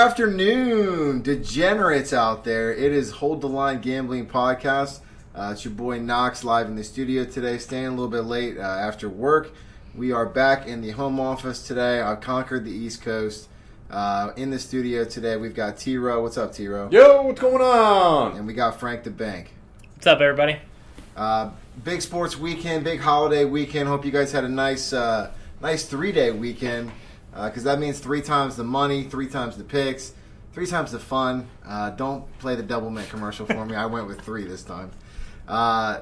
[0.00, 2.72] afternoon, degenerates out there.
[2.72, 5.00] It is Hold the Line Gambling Podcast.
[5.34, 8.56] Uh, it's your boy Knox live in the studio today, staying a little bit late
[8.56, 9.52] uh, after work.
[9.94, 12.00] We are back in the home office today.
[12.00, 13.50] I've conquered the East Coast.
[13.90, 16.22] Uh, in the studio today, we've got T Row.
[16.22, 16.88] What's up, T Row?
[16.90, 18.38] Yo, what's going on?
[18.38, 19.52] And we got Frank the Bank.
[19.96, 20.60] What's up, everybody?
[21.14, 21.50] Uh,
[21.84, 23.86] big sports weekend, big holiday weekend.
[23.86, 25.30] Hope you guys had a nice, uh,
[25.60, 26.90] nice three day weekend
[27.32, 30.12] because that means three times the money, three times the picks,
[30.52, 31.48] three times the fun.
[31.66, 33.74] Uh, don't play the double mint commercial for me.
[33.74, 34.90] I went with three this time.
[35.46, 36.00] Uh,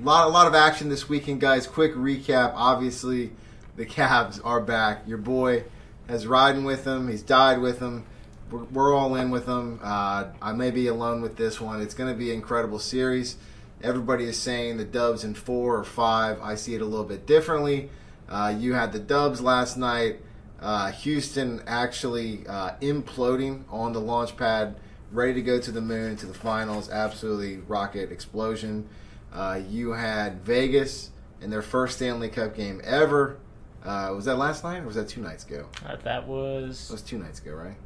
[0.00, 1.66] lot, a lot of action this weekend, guys.
[1.66, 2.52] Quick recap.
[2.54, 3.32] Obviously,
[3.76, 5.06] the Cavs are back.
[5.06, 5.64] Your boy
[6.08, 7.08] has riding with them.
[7.08, 8.04] He's died with them.
[8.50, 9.80] We're, we're all in with them.
[9.82, 11.80] Uh, I may be alone with this one.
[11.80, 13.36] It's going to be an incredible series.
[13.82, 16.40] Everybody is saying the Dubs in four or five.
[16.40, 17.90] I see it a little bit differently.
[18.28, 20.20] Uh, you had the Dubs last night.
[20.64, 24.76] Uh, Houston actually uh, imploding on the launch pad,
[25.12, 26.88] ready to go to the moon, to the finals.
[26.88, 28.88] Absolutely rocket explosion.
[29.30, 31.10] Uh, you had Vegas
[31.42, 33.36] in their first Stanley Cup game ever.
[33.84, 35.68] Uh, was that last night or was that two nights ago?
[35.86, 36.88] Uh, that was.
[36.88, 37.76] It was two nights ago, right?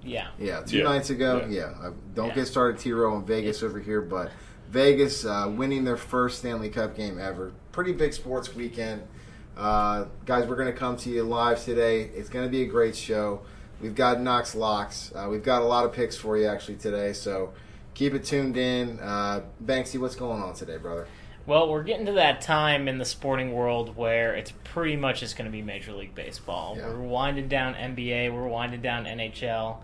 [0.00, 0.28] Yeah.
[0.38, 0.84] Yeah, two Yeah.
[0.84, 1.44] nights ago.
[1.50, 1.72] Yeah.
[1.72, 2.34] Yeah, I, don't Yeah.
[2.36, 4.30] get started, T Row in Vegas over here, but
[4.70, 7.50] Vegas uh, winning their first Stanley Cup game ever.
[7.72, 9.02] Pretty big sports weekend.
[9.56, 12.02] Uh, guys, we're going to come to you live today.
[12.14, 13.40] It's going to be a great show.
[13.80, 15.12] We've got Knox Locks.
[15.14, 17.52] Uh, we've got a lot of picks for you actually today, so
[17.94, 18.98] keep it tuned in.
[19.00, 21.06] Uh, Banksy, what's going on today, brother?
[21.46, 25.36] Well, we're getting to that time in the sporting world where it's pretty much just
[25.36, 26.76] going to be Major League Baseball.
[26.76, 26.88] Yeah.
[26.88, 29.78] We're winding down NBA, we're winding down NHL.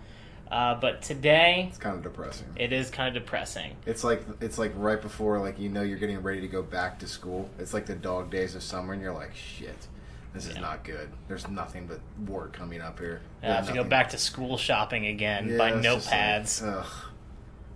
[0.53, 2.47] Uh, but today, It's kind of depressing.
[2.57, 3.75] it is kind of depressing.
[3.87, 6.99] It's like it's like right before like you know you're getting ready to go back
[6.99, 7.49] to school.
[7.59, 9.87] It's like the dog days of summer, and you're like, shit,
[10.35, 10.61] this is Yeah.
[10.61, 11.09] not good.
[11.27, 13.23] There's nothing but work coming up here.
[13.43, 16.63] I have to go back to school shopping again Yeah, by like, notepads.
[16.63, 16.87] ugh.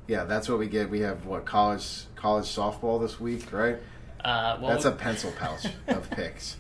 [0.06, 0.90] Yeah, that's what we get.
[0.90, 3.78] We have what college college softball this week, right?
[4.22, 6.58] uh, well, that's a pencil pouch of picks.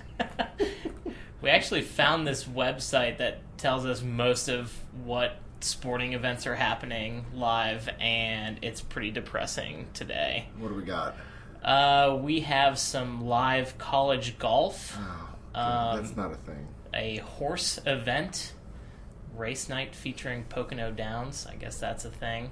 [1.42, 4.72] we actually found this website that tells us most of
[5.04, 10.46] what sporting events are happening live, and it's pretty depressing today.
[10.58, 11.16] What do we got?
[11.62, 14.96] Uh, we have some live college golf,
[15.54, 16.68] Oh, Um, that's not a thing.
[16.94, 18.52] a horse event,
[19.34, 21.46] race night featuring Pocono Downs.
[21.50, 22.50] I guess that's a thing,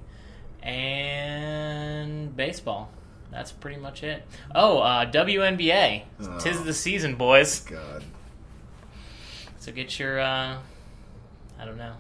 [0.63, 2.91] and baseball.
[3.31, 4.23] That's pretty much it.
[4.55, 6.05] Oh, uh, WNBA.
[6.23, 6.39] Oh.
[6.39, 7.61] Tis the season, boys.
[7.61, 8.05] God,
[9.59, 10.59] So get your, uh,
[11.59, 11.95] I don't know.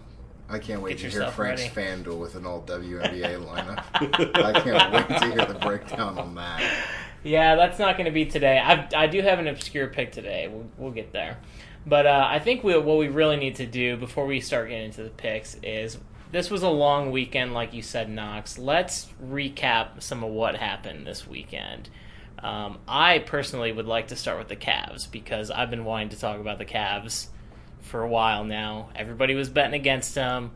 [0.48, 2.02] I can't wait Get to hear Frank's ready.
[2.02, 4.44] FanDuel with an old WNBA lineup.
[4.44, 6.86] I can't wait to hear the breakdown on that.
[7.22, 8.58] Yeah, that's not going to be today.
[8.58, 10.48] I I do have an obscure pick today.
[10.48, 11.38] We'll, we'll get there.
[11.86, 14.86] But uh, I think we, what we really need to do before we start getting
[14.86, 15.98] into the picks is
[16.32, 18.58] this was a long weekend, like you said, Knox.
[18.58, 21.90] Let's recap some of what happened this weekend.
[22.38, 26.18] Um, I personally would like to start with the Cavs because I've been wanting to
[26.18, 27.28] talk about the Cavs
[27.84, 28.90] for a while now.
[28.96, 30.50] Everybody was betting against him.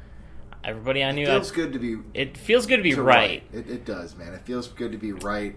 [0.64, 1.22] Everybody I knew.
[1.24, 3.42] It feels good to be it feels good to be to right.
[3.52, 4.34] It, it does, man.
[4.34, 5.54] It feels good to be right.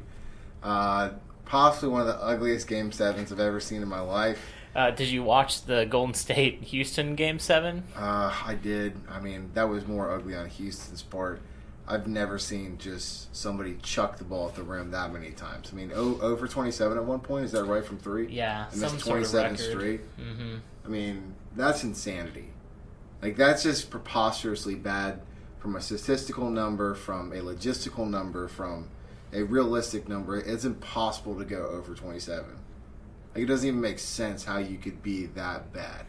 [0.62, 1.12] Uh,
[1.46, 4.40] possibly one of the ugliest game sevens I've ever seen in my life.
[4.76, 7.84] Uh, did you watch the Golden State Houston game seven?
[7.96, 8.96] Uh, I did.
[9.10, 11.42] I mean, that was more ugly on Houston's part.
[11.88, 15.72] I've never seen just somebody chuck the ball at the rim that many times.
[15.74, 17.44] I mean, over 27 at one point.
[17.44, 18.28] Is that right from three?
[18.28, 19.60] Yeah, And some that's sort of 27 record.
[19.72, 20.02] straight.
[20.18, 20.56] hmm
[20.86, 22.50] I mean, that's insanity.
[23.22, 25.22] Like, that's just preposterously bad
[25.60, 28.90] from a statistical number, from a logistical number, from
[29.32, 30.40] a realistic number.
[30.40, 32.46] It's impossible to go over 27.
[33.34, 36.06] Like, it doesn't even make sense how you could be that bad.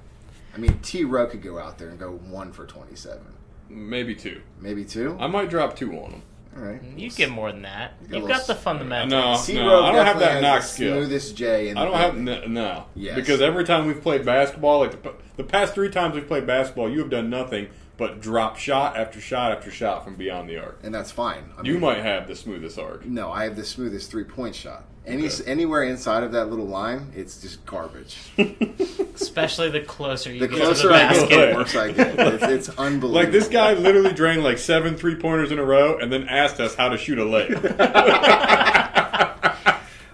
[0.54, 1.04] I mean, T.
[1.04, 3.20] Rowe could go out there and go one for 27.
[3.68, 4.42] Maybe two.
[4.60, 5.16] Maybe two?
[5.18, 6.22] I might drop two on them.
[6.56, 6.82] All right.
[6.82, 7.98] Mm, you get more than that.
[8.00, 9.48] got a You've little got the fundamentals.
[9.48, 9.54] No.
[9.66, 10.94] No, I don't have that knock skill.
[11.02, 12.44] smoothest J in the I don't have building.
[12.44, 12.84] n- no.
[12.94, 13.14] Yes.
[13.16, 16.46] Because every time we've played basketball, like the, p- the past three times we've played
[16.46, 20.58] basketball, you have done nothing but drop shot after shot after shot from beyond the
[20.58, 20.78] arc.
[20.82, 21.50] And that's fine.
[21.56, 23.06] I You mean, might have the smoothest arc.
[23.06, 24.84] No, I have the smoothest three point shot.
[25.04, 25.42] Any Okay.
[25.50, 28.16] anywhere inside of that little line, it's just garbage.
[29.16, 31.28] Especially the closer you The get to the closer I basket.
[31.28, 32.18] get, the worse I get.
[32.18, 33.08] It's, it's unbelievable.
[33.10, 36.60] Like this guy literally drained like seven three pointers in a row and then asked
[36.60, 37.76] us how to shoot a layup.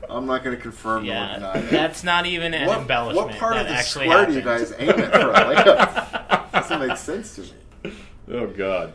[0.10, 1.70] I'm not going to confirm nor Yeah, deny that.
[1.70, 3.28] that's not even an what, embellishment.
[3.28, 6.52] what part that of the actually square do you guys aim at for a layup?
[6.52, 7.92] Doesn't make sense to me.
[8.32, 8.94] oh God.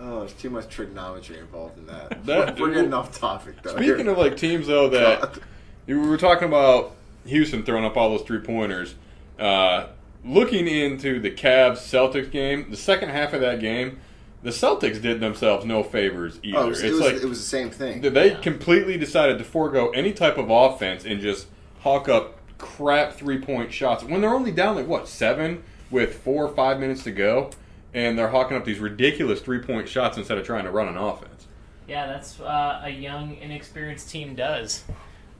[0.00, 2.24] Oh, there's too much trigonometry involved in that.
[2.26, 3.70] That- We're getting off topic though.
[3.76, 4.10] Speaking Here.
[4.10, 5.40] of like teams though that God.
[5.86, 6.94] we were talking about
[7.26, 8.94] Houston throwing up all those three pointers.
[9.38, 9.88] Uh,
[10.24, 13.98] looking into the Cavs Celtics game, the second half of that game,
[14.42, 16.58] the Celtics did themselves no favors either.
[16.58, 18.00] Oh, it was, it's it was, like it was the same thing.
[18.00, 18.40] they Yeah.
[18.40, 21.46] completely decided to forego any type of offense and just
[21.80, 26.44] hawk up crap three point shots when they're only down like what seven with four
[26.44, 27.50] or five minutes to go,
[27.94, 30.96] and they're hawking up these ridiculous three point shots instead of trying to run an
[30.96, 31.46] offense.
[31.86, 34.84] Yeah, that's uh, a young, inexperienced team does.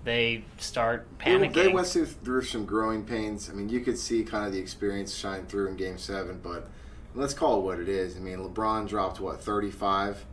[0.05, 1.55] They start They- panicking.
[1.55, 3.51] They went through, through some growing pains.
[3.51, 6.69] I mean, you could see kind of the experience shine through in Game Seven, but
[7.15, 8.17] let's call it what it is.
[8.17, 10.25] I mean, LeBron dropped what thirty-five,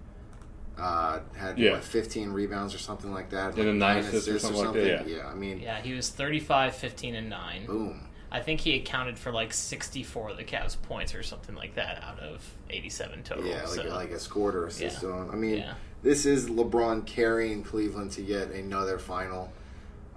[0.78, 1.74] uh, had Yeah.
[1.74, 5.10] what fifteen rebounds or something like that, And then nine assists or something like that,
[5.10, 7.66] Yeah, I mean, yeah, he was 35, 15, and 9.
[7.66, 8.08] boom.
[8.36, 12.04] I think he accounted for like 64 of the Cavs' points or something like that
[12.04, 13.46] out of 87 total.
[13.46, 15.10] Yeah, like, so, like a scored or assist Yeah.
[15.10, 15.32] on.
[15.32, 15.76] I mean, Yeah.
[16.04, 19.54] this is LeBron carrying Cleveland to yet another final.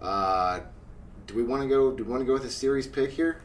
[0.03, 0.61] Uh,
[1.29, 1.93] do we want to go?
[1.93, 3.41] Do we want to go with a series pick here?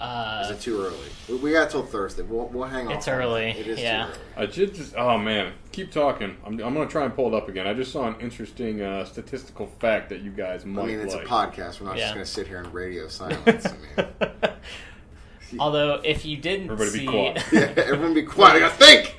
[0.00, 0.96] Uh, Is it too early?
[1.28, 2.22] We, we got till Thursday.
[2.22, 2.92] We'll, we'll hang on.
[2.92, 4.06] It's early, It is yeah.
[4.06, 4.20] too early.
[4.36, 6.36] I did just oh man, keep talking.
[6.44, 7.66] I'm, I'm gonna try and pull it up again.
[7.66, 11.14] I just saw an interesting uh, statistical fact that you guys might I mean, it's
[11.14, 11.24] like.
[11.24, 11.80] a podcast.
[11.80, 12.04] We're not Yeah.
[12.04, 13.66] just going to sit here in radio silence.
[13.66, 17.42] I mean, Although, if you didn't Everybody be see, quiet.
[17.52, 18.56] yeah, everyone be quiet.
[18.56, 19.16] I got to think.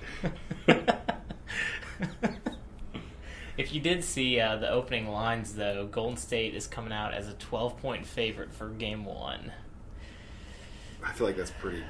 [3.57, 7.27] if you did see uh, the opening lines, though, Golden State is coming out as
[7.27, 9.51] a 12 point favorite for Game One.
[11.03, 11.83] I feel like that's pretty.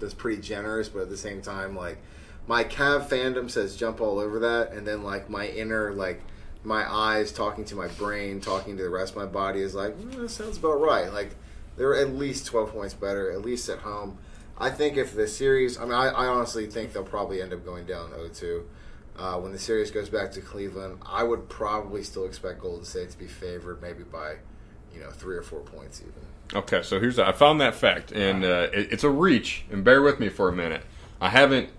[0.00, 1.98] That's pretty generous, but at the same time, like
[2.46, 6.20] my Cav fandom says jump all over that, and then like my inner like
[6.62, 9.96] my eyes talking to my brain, talking to the rest of my body is like
[9.98, 11.12] mm, that sounds about right.
[11.12, 11.36] Like
[11.76, 14.18] they're at least twelve points better, at least at home.
[14.56, 17.64] I think if the series, I mean, I, I honestly think they'll probably end up
[17.64, 18.62] going down 0-2.
[19.16, 23.10] Uh, when the series goes back to Cleveland, I would probably still expect Golden State
[23.10, 24.36] to be favored, maybe by,
[24.94, 26.58] you know, three or four points even.
[26.58, 29.64] Okay, so here's I found that fact, and uh, it, it's a reach.
[29.70, 30.82] And bear with me for a minute.
[31.20, 31.70] I haven't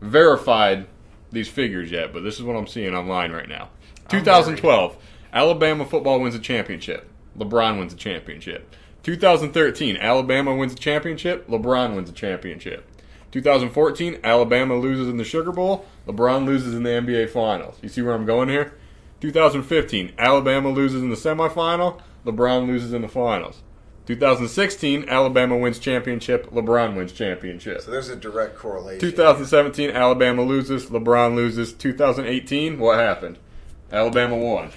[0.00, 0.86] verified
[1.30, 3.70] these figures yet, but this is what I'm seeing online right now.
[4.08, 4.96] 2012,
[5.32, 7.08] Alabama football wins a championship.
[7.38, 8.74] LeBron wins a championship.
[9.02, 11.48] 2013, Alabama wins a championship.
[11.48, 12.86] LeBron wins a championship.
[13.32, 15.86] 2014, Alabama loses in the Sugar Bowl.
[16.06, 17.78] LeBron loses in the NBA Finals.
[17.82, 18.74] You see where I'm going here?
[19.20, 22.00] 2015, Alabama loses in the semifinal.
[22.24, 23.62] LeBron loses in the finals.
[24.06, 26.50] 2016, Alabama wins championship.
[26.50, 27.80] LeBron wins championship.
[27.82, 29.00] So there's a direct correlation.
[29.00, 30.86] 2017, Alabama loses.
[30.86, 31.72] LeBron loses.
[31.72, 33.38] 2018, what happened?
[33.92, 34.70] Alabama won.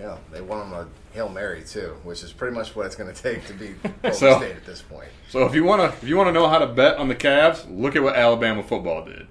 [0.00, 3.12] Yeah, they won them a hail mary too, which is pretty much what it's going
[3.12, 3.68] to take to be
[4.02, 5.08] Golden So- State at this point.
[5.28, 7.14] So if you want to, if you want to know how to bet on the
[7.14, 9.26] Cavs, look at what Alabama football did.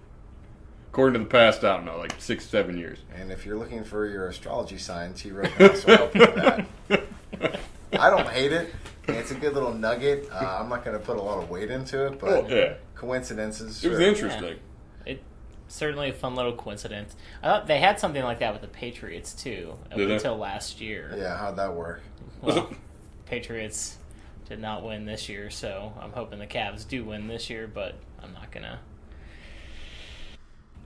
[0.92, 3.00] According to the past, I don't know, like six, seven years.
[3.14, 5.32] And if you're looking for your astrology sign, T.
[5.32, 6.36] Rowe can also help you with
[6.90, 7.04] that.
[8.00, 8.74] I don't hate it.
[9.08, 10.28] It's a good little nugget.
[10.32, 12.74] Uh, I'm not going to put a lot of weight into it, but Oh, yeah.
[12.96, 13.84] coincidences.
[13.84, 14.08] It was sure.
[14.08, 14.60] interesting.
[15.06, 15.22] It
[15.68, 17.16] certainly a fun little coincidence.
[17.44, 20.16] I thought they had something like that with the Patriots too, up Did they?
[20.16, 21.14] until last year.
[21.18, 22.02] Yeah, how'd that work?
[22.42, 22.72] Well,
[23.28, 23.98] Patriots
[24.50, 27.96] did not win this year, so I'm hoping the Cavs do win this year, but
[28.24, 28.80] I'm not gonna.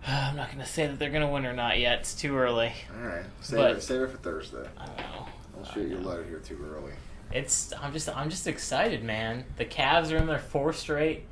[0.08, 2.00] I'm not gonna say that they're gonna win or not yet.
[2.00, 2.72] It's too early.
[2.98, 3.84] All right, save But- it.
[3.84, 4.68] Save it for Thursday.
[4.78, 5.26] I don't know.
[5.64, 6.94] Don't shoot your letter here too early.
[7.32, 9.46] It's I'm just I'm just excited, man.
[9.58, 11.26] The Cavs are in their fourth straight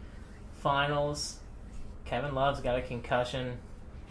[0.56, 1.38] finals.
[2.06, 3.58] Kevin Love's got a concussion.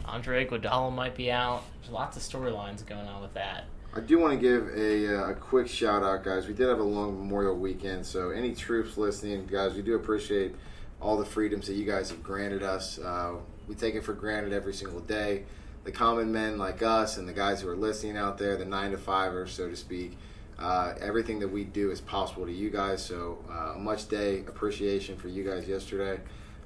[0.04, 1.64] Andre Iguodala might be out.
[1.80, 3.64] There's lots of storylines going on with that.
[3.94, 6.46] I do want to give a, uh, a quick shout out, guys.
[6.46, 10.54] We did have a long Memorial weekend, so any troops listening, guys, we do appreciate
[11.00, 12.98] all the freedoms that you guys have granted us.
[12.98, 15.44] Uh, we take it for granted every single day.
[15.86, 18.90] The common men like us and the guys who are listening out there, the nine
[18.90, 20.18] to fivers, so to speak,
[20.58, 23.04] uh, everything that we do is possible to you guys.
[23.04, 26.20] So, uh, much day appreciation for you guys yesterday.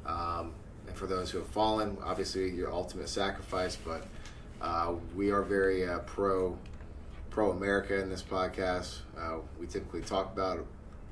[0.07, 0.55] Um,
[0.89, 4.07] and for those who have fallen, obviously your ultimate sacrifice, but
[4.63, 6.57] uh, we are very uh, pro
[7.29, 9.01] pro America in this podcast.
[9.19, 10.65] Uh, we typically talk about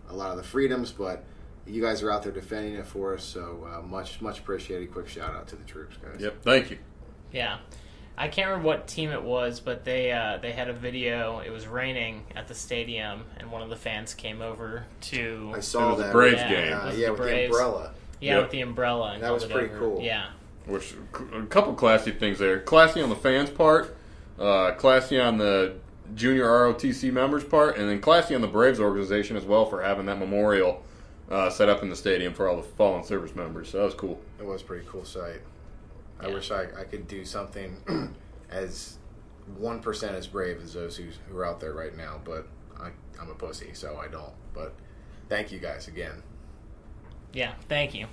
[0.09, 1.25] a lot of the freedoms, but
[1.67, 3.23] you guys are out there defending it for us.
[3.23, 4.93] So uh, much much appreciated.
[4.93, 6.23] Quick shout out to the troops, guys.
[6.23, 6.43] Yep.
[6.43, 6.79] Thank you.
[7.33, 7.59] Yeah.
[8.21, 11.39] I can't remember what team it was, but they uh, they had a video.
[11.39, 15.61] It was raining at the stadium, and one of the fans came over to I
[15.61, 16.13] saw It was that.
[16.13, 16.49] Braves Yeah.
[16.49, 16.73] game.
[16.75, 17.91] Uh, yeah, the with the umbrella.
[18.21, 18.43] yeah Yep.
[18.43, 19.13] with the umbrella.
[19.15, 19.79] And That was pretty over.
[19.79, 20.01] cool.
[20.03, 20.27] Yeah,
[20.67, 20.95] Which
[21.35, 22.59] a couple classy things there.
[22.61, 23.97] Classy on the fans' part,
[24.39, 25.75] uh, classy on the
[26.15, 30.07] junior ROTC members' part, and then classy on the Braves organization as well for having
[30.07, 30.83] that memorial
[31.31, 33.69] uh, set up in the stadium for all the fallen service members.
[33.71, 34.19] So that was cool.
[34.41, 35.41] It was a pretty cool sight.
[36.21, 36.35] I Yeah.
[36.35, 38.15] wish I, I could do something
[38.51, 38.97] as
[39.57, 42.47] one percent as brave as those who, who are out there right now, but
[42.79, 44.33] I, I'm a pussy, so I don't.
[44.55, 44.75] But
[45.29, 46.23] thank you guys again.
[47.33, 48.07] Yeah, thank you.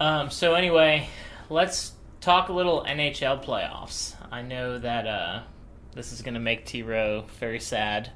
[0.00, 1.08] Um, so anyway,
[1.48, 4.14] let's talk a little NHL playoffs.
[4.30, 5.42] I know that uh,
[5.94, 8.10] this is going to make T Row very sad,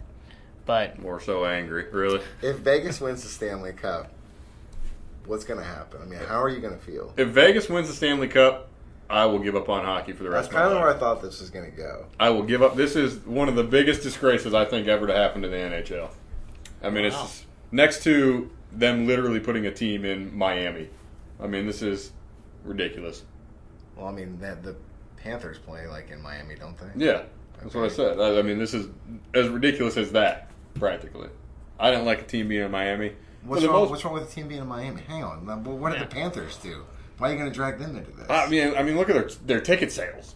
[0.65, 2.21] but More so angry, really.
[2.43, 4.11] If Vegas wins the Stanley Cup,
[5.27, 6.01] what's going to happen?
[6.03, 7.13] I mean, how are you going to feel?
[7.17, 8.69] If Vegas wins the Stanley Cup,
[9.09, 10.85] I will give up on hockey for the That's rest of my kind of life.
[10.85, 12.07] where I thought this was going to go.
[12.19, 12.75] I will give up.
[12.77, 16.09] This is one of the biggest disgraces I think ever to happen to the NHL.
[16.83, 17.25] I mean, Wow.
[17.25, 20.89] it's next to them literally putting a team in Miami.
[21.41, 22.13] I mean, this is
[22.65, 23.23] ridiculous.
[23.97, 24.75] Well, I mean, that the
[25.17, 27.05] Panthers play like in Miami, don't they?
[27.07, 27.23] Yeah,
[27.63, 28.21] that's what I said.
[28.21, 28.89] I, I mean, this is
[29.35, 31.29] as ridiculous as that, practically.
[31.79, 33.13] I didn't like a team being in Miami.
[33.47, 33.73] What's wrong?
[33.81, 35.03] most- what's wrong with the team being in Miami?
[35.03, 35.47] Hang on.
[35.65, 36.05] What did Yeah.
[36.07, 36.85] the Panthers do?
[37.19, 38.29] Why are you going to drag them into this?
[38.29, 40.35] I mean, I mean, look at their their ticket sales.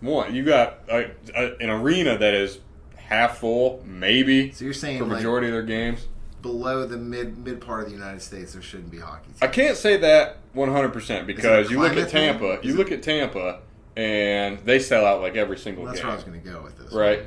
[0.00, 2.58] One, you got a, a, an arena that is
[2.96, 6.06] half full, maybe so you're saying for like majority of their games.
[6.42, 9.30] below the mid mid part of the United States, there shouldn't be hockey.
[9.40, 12.64] I can't say that 100% because you look at Tampa, thing?
[12.64, 13.60] you Is look at Tampa,
[13.96, 16.08] and they sell out like every single Well, that's game.
[16.08, 16.92] where I was going to go with this.
[16.92, 17.20] right?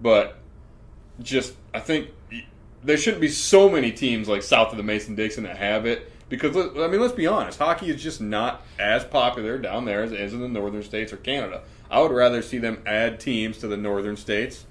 [0.00, 0.38] But
[1.20, 2.08] just I think
[2.84, 6.10] there shouldn't be so many teams like south of the Mason Dixon that have it
[6.28, 10.12] because I mean let's be honest, hockey is just not as popular down there as
[10.12, 11.62] it is in the northern states or Canada.
[11.90, 14.64] I would rather see them add teams to the northern states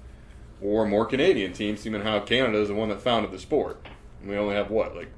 [0.62, 3.86] or more Canadian teams, seeing how Canada is the one that founded the sport.
[4.22, 5.10] And we only have what like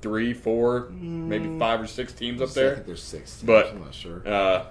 [0.00, 2.72] three, four, maybe five or six teams up there.
[2.72, 3.36] I think there's six.
[3.36, 3.46] Teams.
[3.46, 4.26] But- I'm not sure.
[4.26, 4.64] Uh,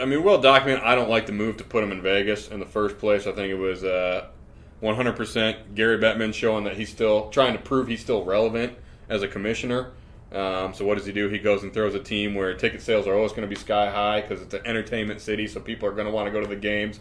[0.00, 0.84] I mean, well documented.
[0.84, 3.26] I don't like the move to put them in Vegas in the first place.
[3.26, 4.28] I think it was uh,
[4.82, 8.76] 100% Gary Bettman showing that he's still trying to prove he's still relevant
[9.08, 9.92] as a commissioner.
[10.32, 11.28] Um, so what does he do?
[11.28, 13.90] He goes and throws a team where ticket sales are always going to be sky
[13.90, 16.46] high because it's an entertainment city, so people are going to want to go to
[16.46, 17.00] the games,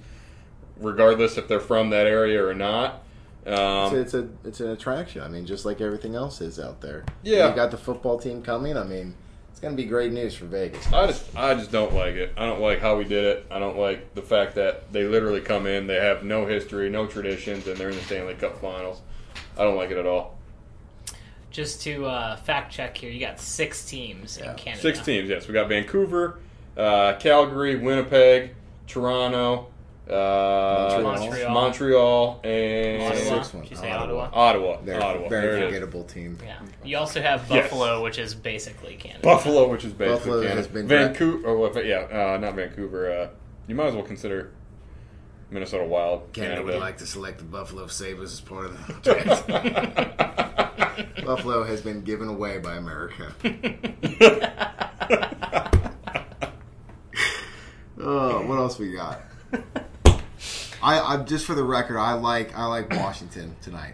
[0.77, 3.03] regardless if they're from that area or not.
[3.47, 5.23] Um, it's, a, it's a it's an attraction.
[5.23, 7.05] I mean, just like everything else is out there.
[7.23, 7.50] Yeah.
[7.50, 8.77] you got the football team coming.
[8.77, 9.15] I mean,
[9.62, 10.91] going to be great news for Vegas.
[10.91, 12.34] I just I just don't like it.
[12.36, 13.46] I don't like how we did it.
[13.51, 17.06] I don't like the fact that they literally come in, they have no history, no
[17.06, 19.01] traditions, and they're in the Stanley Cup Finals.
[19.58, 20.38] I don't like it at all.
[21.51, 24.51] just to uh, fact check here, you got six teams Yeah.
[24.51, 24.82] in Canada.
[24.82, 25.48] Six teams, yes.
[25.48, 26.39] We got Vancouver,
[26.77, 28.51] uh, Calgary, Winnipeg,
[28.88, 29.68] Toronto,
[30.10, 31.53] uh, Montreal.
[31.53, 33.36] Montreal, and Ottawa.
[33.36, 34.29] Sixth one, Did you say Ottawa.
[34.34, 34.72] Ottawa?
[34.74, 34.77] Ottawa.
[34.84, 35.25] They're Ottawa.
[35.25, 35.67] a There very it is.
[35.70, 36.38] forgettable team.
[36.43, 36.60] Yeah.
[36.84, 37.70] You also have Yes.
[37.70, 39.22] Buffalo, which is basically Canada.
[39.24, 40.55] Buffalo, which is basically Buffalo Canada.
[40.58, 41.48] has been Vancouver.
[41.48, 41.86] Or what?
[41.86, 43.12] Yeah, uh, not Vancouver.
[43.12, 43.29] Uh,
[43.67, 44.51] you might as well consider
[45.50, 46.34] Minnesota Wild.
[46.34, 49.48] Canada Canada would like to select the Buffalo Sabres as part of the draft.
[51.25, 53.34] Buffalo has been given away by America.
[58.03, 59.22] Oh, what else we got?
[60.83, 63.93] I, I just for the record, I like I like Washington tonight.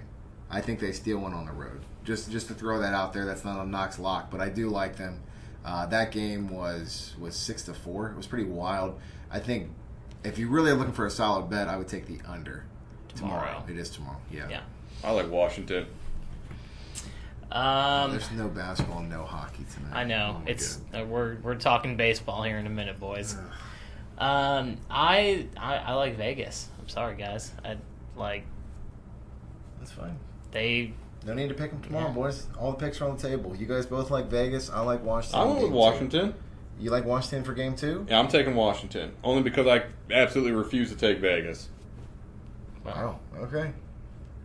[0.50, 1.82] I think they steal one on the road.
[2.04, 4.70] Just just to throw that out there, that's not a Knox lock, but I do
[4.70, 5.22] like them.
[5.66, 8.10] Uh, that game was was six to four.
[8.10, 9.00] It was pretty wild.
[9.30, 9.70] I think
[10.24, 12.64] if you really are looking for a solid bet, I would take the under
[13.16, 13.46] tomorrow.
[13.48, 13.64] Tomorrow.
[13.70, 14.22] It is tomorrow.
[14.32, 14.48] Yeah.
[14.50, 14.62] Yeah.
[15.04, 15.88] I like Washington.
[17.52, 19.98] Um, There's no basketball, no hockey tonight.
[19.98, 23.36] I know Oh it's uh, we're we're talking baseball here in a minute, boys.
[24.18, 26.68] Um, I, I I like Vegas.
[26.88, 27.52] I'm sorry, guys.
[27.66, 27.76] I
[28.16, 28.46] like
[29.80, 30.18] that's fine.
[30.52, 30.94] they.
[31.26, 32.14] No need to pick them tomorrow, Yeah.
[32.14, 32.48] boys.
[32.58, 33.54] All the picks are on the table.
[33.54, 34.70] You guys both like Vegas.
[34.70, 35.40] I like Washington.
[35.42, 35.78] I went with Game two.
[35.78, 36.34] Washington.
[36.80, 38.06] You like Washington for game two?
[38.08, 41.68] Yeah, I'm taking Washington only because I absolutely refuse to take Vegas.
[42.86, 43.20] Wow.
[43.36, 43.72] Okay.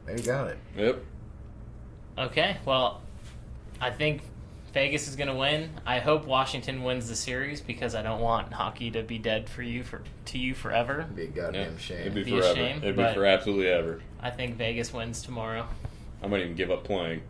[0.06, 0.58] There you got it.
[0.76, 1.04] Yep.
[2.18, 3.00] Okay, well,
[3.80, 4.22] I think
[4.72, 5.70] Vegas is going to win.
[5.84, 9.62] I hope Washington wins the series because I don't want hockey to be dead for
[9.62, 11.06] you for to you forever.
[11.14, 11.30] Be a Yeah.
[11.30, 12.00] goddamn shame.
[12.00, 12.54] It'd be Be a forever.
[12.54, 14.00] shame, It'd be for absolutely ever.
[14.20, 15.66] I think Vegas wins tomorrow.
[16.22, 17.22] I might even give up playing.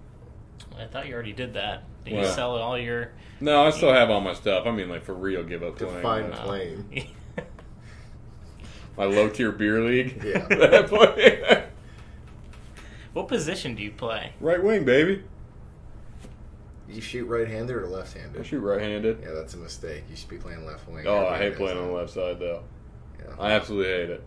[0.78, 1.82] I thought you already did that.
[2.04, 3.10] Did you sell all your?
[3.40, 4.66] No, I still have all my stuff.
[4.66, 5.96] I mean, like for real, give up playing.
[5.96, 7.06] Define Uh, plane.
[8.96, 10.22] My low tier beer league.
[10.24, 10.46] Yeah.
[10.48, 11.64] That I play.
[13.14, 14.32] what position do you play?
[14.40, 15.24] right wing, baby.
[16.92, 18.40] You shoot right-handed or left-handed?
[18.40, 19.20] I shoot right handed.
[19.22, 20.04] Yeah, that's a mistake.
[20.10, 21.06] You should be playing left wing.
[21.06, 22.62] Oh, I hate playing on the left side though.
[23.18, 23.34] Yeah.
[23.38, 24.22] I absolutely hate it.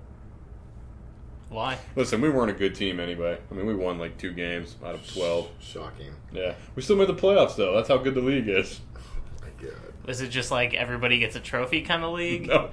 [1.50, 1.78] Why?
[1.96, 3.38] Listen, we weren't a good team anyway.
[3.50, 5.50] I mean, we won like two games out of twelve.
[5.60, 6.14] Shocking.
[6.32, 7.76] Yeah, we still made the playoffs though.
[7.76, 8.82] That's how good the league is.
[9.42, 9.78] My God.
[10.06, 12.52] Was it just like everybody gets a trophy kind of league?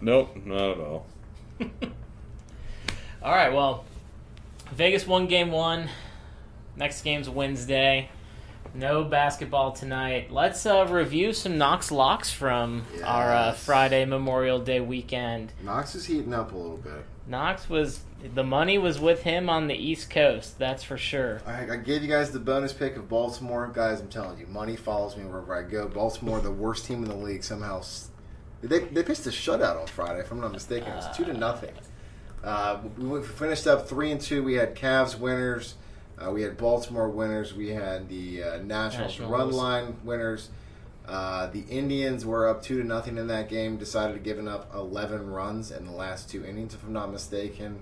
[0.00, 1.06] No, nope, not at all.
[3.22, 3.84] All right, well,
[4.72, 5.88] Vegas won game one.
[6.76, 8.10] Next game's Wednesday.
[8.76, 10.30] No basketball tonight.
[10.30, 15.52] Let's uh, review some Knox locks from our uh, Friday Memorial Day weekend.
[15.62, 17.06] Knox is heating up a little bit.
[17.26, 18.00] Knox was
[18.34, 20.58] the money was with him on the East Coast.
[20.58, 21.40] That's for sure.
[21.46, 24.00] I, I gave you guys the bonus pick of Baltimore, guys.
[24.00, 25.88] I'm telling you, money follows me wherever I go.
[25.88, 27.82] Baltimore, the worst team in the league, somehow
[28.62, 30.92] they they pitched a shutout on Friday, if I'm not mistaken.
[30.92, 31.72] It was two to nothing.
[32.44, 34.42] Uh, we we finished up three and two.
[34.42, 35.76] We had Cavs winners,
[36.24, 39.30] uh, we had Baltimore winners, we had the uh, Nationals, Nationals.
[39.32, 40.50] run line winners.
[41.06, 43.76] Uh, the Indians were up two to nothing in that game.
[43.76, 47.78] Decided to giving up 11 runs in the last two innings, if I'm not mistaken.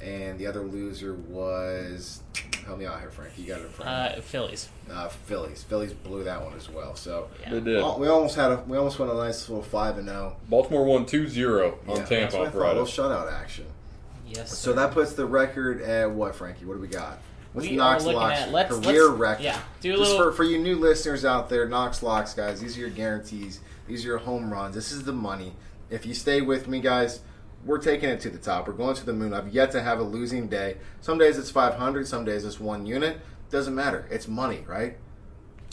[0.00, 2.22] And the other loser was
[2.64, 3.32] help me out here, Frank.
[3.36, 4.12] You got it in front.
[4.12, 4.68] of Uh, Phillies.
[4.90, 5.62] Uh, Phillies.
[5.64, 6.94] Phillies blew that one as well.
[6.94, 7.50] So Yeah.
[7.54, 7.84] They did.
[7.98, 10.36] we almost had a we almost went a nice little five and zero.
[10.48, 12.78] Baltimore won 2-0 on Yeah, that's Tampa what I on thought, A Friday.
[12.80, 13.66] little shutout action.
[14.26, 14.56] Yes.
[14.56, 16.64] So that puts the record at what, Frankie?
[16.64, 17.18] What do we got?
[17.52, 19.42] What's we Knox are looking Locks at let's career let's, record?
[19.44, 19.60] Yeah.
[19.80, 20.26] Do a Just little.
[20.30, 23.60] for, for you new listeners out there, Knox Locks, guys, these are your guarantees.
[23.86, 24.74] These are your home runs.
[24.74, 25.52] This is the money.
[25.90, 27.20] If you stay with me, guys,
[27.64, 28.68] we're taking it to the top.
[28.68, 29.34] We're going to the moon.
[29.34, 30.76] I've yet to have a losing day.
[31.00, 33.20] Some days it's 500, some days it's one unit.
[33.50, 34.06] Doesn't matter.
[34.10, 34.96] It's money, right?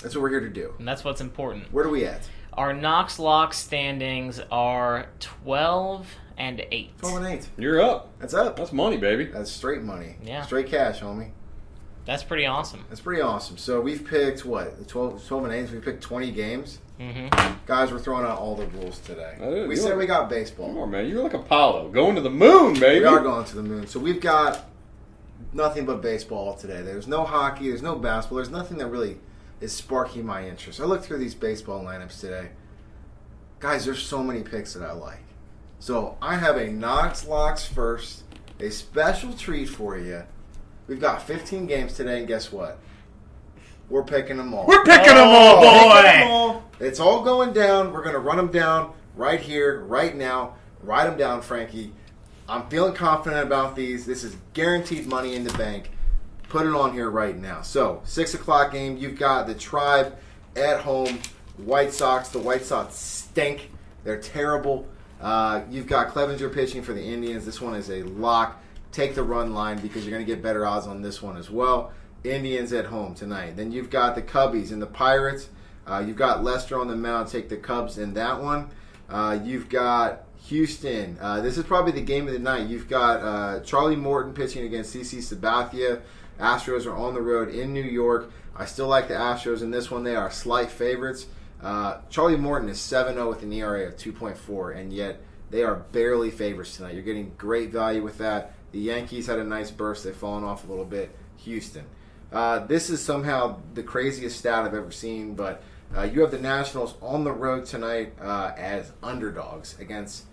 [0.01, 0.73] That's what we're here to do.
[0.79, 1.71] and that's what's important.
[1.71, 2.27] Where do we at?
[2.53, 6.07] Our Knox lock standings are twelve
[6.39, 6.97] and eight.
[6.99, 7.49] 12 and 8.
[7.57, 8.17] You're up.
[8.19, 8.57] That's up.
[8.57, 9.25] That's money, baby.
[9.25, 10.17] That's straight money.
[10.23, 10.43] Yeah.
[10.43, 11.31] Straight cash, homie.
[12.07, 12.85] That's pretty awesome.
[12.89, 13.57] That's pretty awesome.
[13.57, 15.71] So we've picked, what, the 12, 12 and 8?
[15.71, 16.79] We picked 20 games.
[16.99, 17.27] hmm
[17.67, 19.35] Guys, we're throwing out all the rules today.
[19.39, 19.67] I do.
[19.67, 20.79] We said are- we got Come baseball.
[20.79, 21.07] on, man.
[21.07, 21.89] You're like Apollo.
[21.89, 23.01] Going to the moon, baby.
[23.01, 23.85] We are going to the moon.
[23.87, 24.65] So we've got
[25.53, 26.81] nothing but baseball today.
[26.81, 27.67] There's no hockey.
[27.69, 28.37] There's no basketball.
[28.37, 29.17] There's nothing that really
[29.59, 30.79] is sparking my interest.
[30.79, 32.49] I looked through these baseball lineups today.
[33.59, 35.23] Guys, there's so many picks that I like.
[35.79, 38.23] So I have a Knox Locks first,
[38.59, 40.23] a special treat for you.
[40.87, 42.79] We've got 15 games today, and guess what?
[43.89, 44.65] We're picking them all.
[44.67, 46.01] We're picking them Oh, all, boy.
[46.01, 46.63] Pick 'em all.
[46.79, 47.91] It's all going down.
[47.93, 50.55] We're going to run them down right here, right now.
[50.81, 51.93] Write them down, Frankie.
[52.49, 54.05] I'm feeling confident about these.
[54.05, 55.91] This is guaranteed money in the bank.
[56.49, 57.61] Put it on here right now.
[57.61, 60.15] So, 6 o'clock game, you've got the Tribe
[60.55, 61.19] at home.
[61.57, 62.29] White Sox.
[62.29, 63.71] The White Sox stink.
[64.03, 64.87] They're terrible.
[65.19, 67.45] Uh, you've got Clevinger pitching for the Indians.
[67.45, 68.61] This one is a lock.
[68.97, 71.51] Take the run line because you're going to get better odds on this one as
[71.51, 71.91] well.
[72.23, 73.55] Indians at home tonight.
[73.55, 75.49] Then you've got the Cubbies and the Pirates.
[75.85, 77.27] Uh, you've got Lester on the mound.
[77.27, 78.71] Take the Cubs in that one.
[79.07, 81.15] Uh, you've got Houston.
[81.21, 82.69] Uh, this is probably the game of the night.
[82.69, 86.01] You've got uh, Charlie Morton pitching against CC Sabathia.
[86.39, 88.31] Astros are on the road in New York.
[88.55, 90.05] I still like the Astros in this one.
[90.05, 91.27] They are slight favorites.
[91.61, 95.75] Uh, Charlie Morton is 7 0 with an ERA of 2.4, and yet they are
[95.75, 96.95] barely favorites tonight.
[96.95, 98.55] You're getting great value with that.
[98.77, 100.03] The Yankees had a nice burst.
[100.03, 101.09] They've fallen off a little bit.
[101.37, 101.85] Houston.
[102.31, 105.63] Uh, this is somehow the craziest stat I've ever seen, but
[105.97, 110.25] uh, you have the Nationals on the road tonight uh, as underdogs against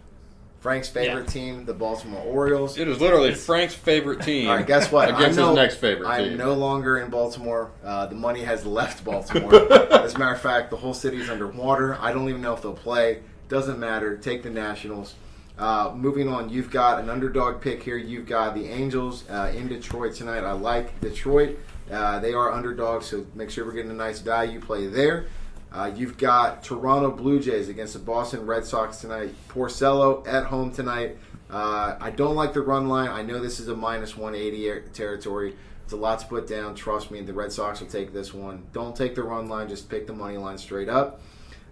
[0.60, 1.30] Frank's favorite Yeah.
[1.30, 2.76] team, the Baltimore Orioles.
[2.76, 4.50] It is literally Frank's favorite team.
[4.50, 5.08] All right, guess what?
[5.08, 6.36] Against I'm no- his next favorite I'm team.
[6.36, 7.70] no longer in Baltimore.
[7.82, 9.54] Uh, the money has left Baltimore.
[9.90, 11.96] As a matter of fact, the whole city is underwater.
[11.98, 13.22] I don't even know if they'll play.
[13.48, 14.18] Doesn't matter.
[14.18, 15.14] Take the Nationals.
[15.56, 17.96] Uh, moving on, you've got an underdog pick here.
[17.96, 20.42] You've got the Angels uh, in Detroit tonight.
[20.42, 21.58] I like Detroit.
[21.90, 25.26] Uh, they are underdogs, so make sure we're getting a nice value play there.
[25.72, 29.34] Uh, you've got Toronto Blue Jays against the Boston Red Sox tonight.
[29.48, 31.18] Porcello at home tonight.
[31.50, 33.08] Uh, I don't like the run line.
[33.08, 35.54] I know this is a minus 180 territory.
[35.84, 36.74] It's a lot to put down.
[36.74, 38.64] Trust me, the Red Sox will take this one.
[38.72, 39.68] Don't take the run line.
[39.68, 41.20] Just pick the money line straight up.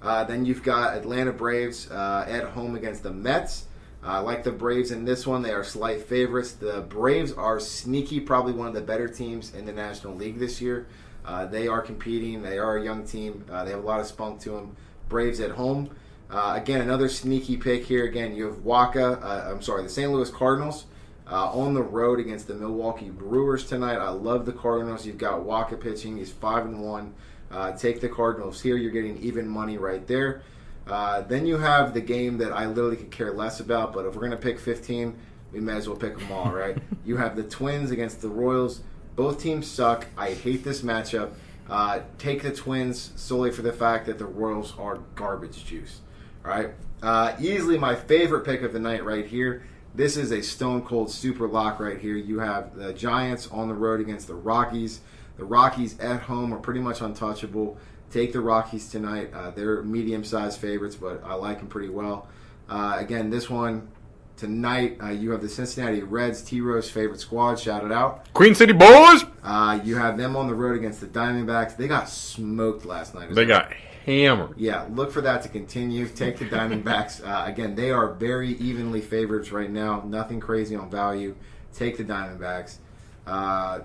[0.03, 3.67] Then you've got Atlanta Braves at home against the Mets.
[4.05, 6.53] Uh, like the Braves in this one, they are slight favorites.
[6.53, 10.61] The Braves are sneaky, probably one of the better teams in the National League this
[10.61, 10.89] year.
[11.25, 12.43] Uh, they are competing.
[12.43, 13.45] They are a young team.
[13.51, 14.77] Uh, they have a lot of spunk to them.
[15.09, 15.91] Braves at home.
[16.31, 18.05] Uh, again, another sneaky pick here.
[18.05, 19.23] Again, you have Wacha.
[19.23, 20.11] Uh, I'm sorry, the St.
[20.11, 20.87] Louis Cardinals
[21.31, 23.99] uh, on the road against the Milwaukee Brewers tonight.
[23.99, 25.07] I love the Cardinals.
[25.07, 26.17] You've got Wacha pitching.
[26.17, 27.15] He's five and one.
[27.77, 28.77] Take the Cardinals here.
[28.77, 30.43] You're getting even money right there.
[30.87, 34.15] Uh, then you have the game that I literally could care less about, but if
[34.15, 35.17] we're going to pick 15,
[35.53, 36.77] we may as well pick them all, right?
[37.05, 38.81] you have the Twins against the Royals.
[39.15, 40.07] Both teams suck.
[40.17, 41.33] I hate this matchup.
[41.69, 46.01] Uh, take the Twins solely for the fact that the Royals are garbage juice.
[46.45, 46.71] All right.
[47.03, 49.65] Uh, easily my favorite pick of the night right here.
[49.95, 52.17] This is a stone cold super lock right here.
[52.17, 55.01] You have the Giants on the road against the Rockies.
[55.37, 57.77] The Rockies at home are pretty much untouchable.
[58.13, 59.31] Take the Rockies tonight.
[59.33, 62.29] Uh, they're medium sized favorites, but I like them pretty well.
[62.69, 63.89] Uh, again, this one,
[64.37, 67.59] tonight, uh, you have the Cincinnati Reds, T Rose favorite squad.
[67.59, 68.31] Shout it out.
[68.35, 69.25] Queen City Boys.
[69.43, 71.77] Uh, you have them on the road against the Diamondbacks.
[71.77, 73.35] They got smoked last night.
[73.35, 73.61] They well.
[73.61, 73.73] got
[74.05, 74.59] hammered.
[74.59, 76.07] Yeah, look for that to continue.
[76.07, 77.27] Take the Diamondbacks.
[77.27, 80.03] uh, again, they are very evenly favorites right now.
[80.07, 81.35] Nothing crazy on value.
[81.75, 82.77] Take the Diamondbacks.
[83.27, 83.81] Uh,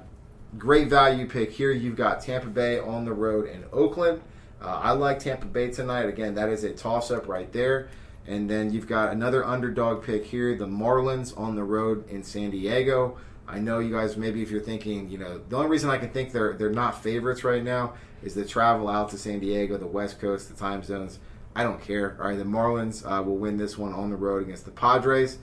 [0.58, 1.72] great value pick here.
[1.72, 4.22] You've got Tampa Bay on the road in Oakland.
[4.62, 6.06] Uh, I like Tampa Bay tonight.
[6.06, 7.90] Again, that is a toss up right there.
[8.26, 12.52] And then you've got another underdog pick here the Marlins on the road in San
[12.52, 13.18] Diego.
[13.48, 16.10] I know you guys, maybe if you're thinking, you know, the only reason I can
[16.10, 19.88] think they're, they're not favorites right now is the travel out to San Diego, the
[19.88, 21.20] West Coast, the time zones.
[21.56, 22.18] I don't care.
[22.20, 25.38] All right, the Marlins uh, will win this one on the road against the Padres.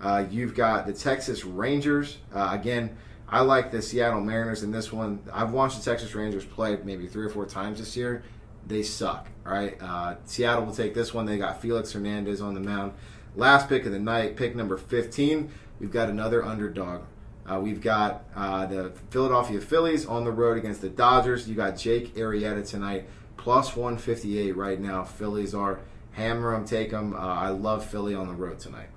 [0.00, 2.16] Uh, you've got the Texas Rangers.
[2.34, 2.96] Uh, again,
[3.32, 5.20] I like the Seattle Mariners in this one.
[5.32, 8.24] I've watched the Texas Rangers play maybe three or four times this year.
[8.66, 9.28] They suck.
[9.46, 11.26] All right, uh, Seattle will take this one.
[11.26, 12.92] They got Felix Hernandez on the mound.
[13.36, 15.50] Last pick of the night, pick number 15.
[15.78, 17.02] We've got another underdog.
[17.46, 21.48] Uh, we've got uh, the Philadelphia Phillies on the road against the Dodgers.
[21.48, 25.04] You got Jake Arrieta tonight, plus 158 right now.
[25.04, 25.80] Phillies are
[26.12, 27.14] hammer them, take them.
[27.14, 28.88] Uh, I love Philly on the road tonight.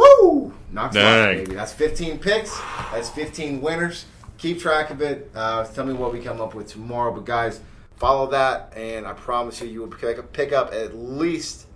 [0.00, 0.52] Woo!
[0.72, 1.54] Knocks it off, baby.
[1.54, 2.58] That's 15 picks.
[2.92, 4.06] That's 15 winners.
[4.38, 5.30] Keep track of it.
[5.34, 7.12] Uh, tell me what we come up with tomorrow.
[7.12, 7.60] But guys,
[7.96, 11.66] follow that, and I promise you, you will pick up, pick up at least.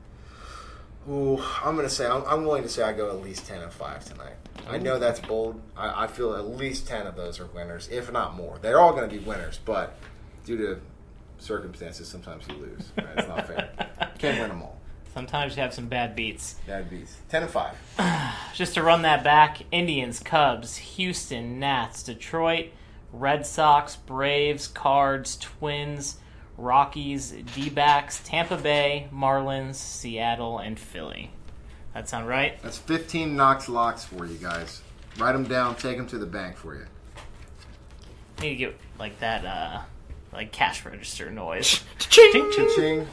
[1.08, 3.70] Ooh, I'm gonna say I'm, I'm willing to say I go at least 10 and
[3.70, 4.36] five tonight.
[4.66, 5.60] I know that's bold.
[5.76, 8.58] I, I feel at least 10 of those are winners, if not more.
[8.62, 9.98] They're all going to be winners, but
[10.46, 10.80] due to
[11.36, 12.90] circumstances, sometimes you lose.
[12.96, 13.18] Right?
[13.18, 13.68] It's not fair.
[14.18, 14.73] Can't win them all.
[15.14, 16.56] Sometimes you have some bad beats.
[16.66, 17.16] Bad beats.
[17.28, 17.76] 10 and five.
[18.54, 22.70] Just to run that back Indians, Cubs, Houston, Nats, Detroit,
[23.12, 26.16] Red Sox, Braves, Cards, Twins,
[26.58, 31.30] Rockies, D backs, Tampa Bay, Marlins, Seattle, and Philly.
[31.94, 32.60] That sound right?
[32.62, 34.82] That's 15 Knox locks for you guys.
[35.16, 35.76] Write them down.
[35.76, 36.86] Take them to the bank for you.
[38.40, 39.80] need to get like that, uh,
[40.32, 41.84] like cash register noise.
[42.00, 42.50] Ching!
[42.52, 42.70] Ching.
[42.74, 43.06] Ching.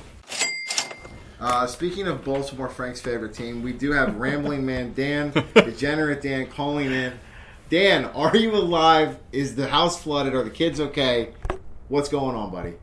[1.42, 6.46] Uh, speaking of Baltimore Frank's favorite team, we do have Rambling Man Dan, Degenerate Dan
[6.46, 7.14] calling in.
[7.72, 9.18] Dan, are you alive?
[9.32, 10.36] Is the house flooded?
[10.36, 11.34] Are the kids okay?
[11.88, 12.76] What's going on, buddy?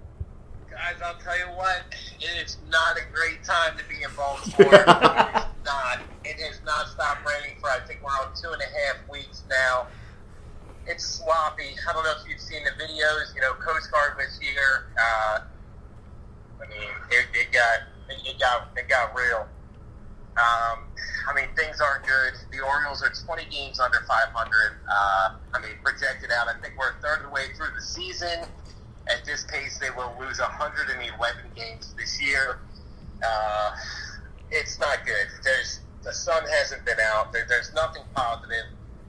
[0.68, 1.82] Guys, I'll tell you what,
[2.18, 4.74] it is not a great time to be in Baltimore.
[4.74, 6.00] it is not.
[6.24, 9.44] It has not stopped raining for, I think we're on two and a half weeks
[9.48, 9.86] now.
[10.84, 11.76] It's sloppy.
[11.88, 13.36] I don't know if you've seen the videos.
[13.36, 14.86] You know, Coast Guard was here.
[14.98, 15.40] Uh,
[16.60, 19.46] I mean, it, it got it got it got real.
[20.38, 20.86] Um,
[21.28, 22.34] I mean, things aren't good.
[22.52, 24.78] The Orioles are 20 games under 500.
[24.88, 26.46] Uh, I mean, projected out.
[26.46, 28.46] I think we're a third of the way through the season.
[29.08, 32.60] At this pace, they will lose 111 games this year.
[33.26, 33.74] Uh,
[34.50, 35.26] it's not good.
[35.42, 37.32] There's the sun hasn't been out.
[37.32, 38.66] There, there's nothing positive.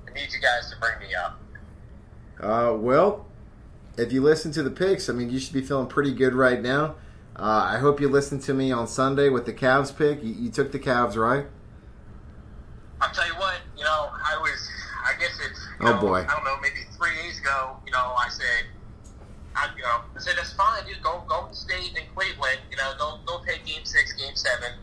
[0.08, 1.40] I need you guys to bring me up.
[2.40, 3.26] Uh, well,
[3.98, 6.62] if you listen to the picks, I mean, you should be feeling pretty good right
[6.62, 6.96] now.
[7.40, 10.22] Uh, I hope you listened to me on Sunday with the Cavs pick.
[10.22, 11.46] You, you took the Cavs, right?
[13.00, 14.70] I'll tell you what, you know, I was,
[15.08, 16.28] I guess it's, Oh, know, boy.
[16.28, 18.68] I don't know, maybe three days ago, you know, I said,
[19.56, 22.92] I, you know, I said, that's fine, dude, go, go State and Cleveland, you know,
[22.98, 24.76] don't, don't take game six, game seven.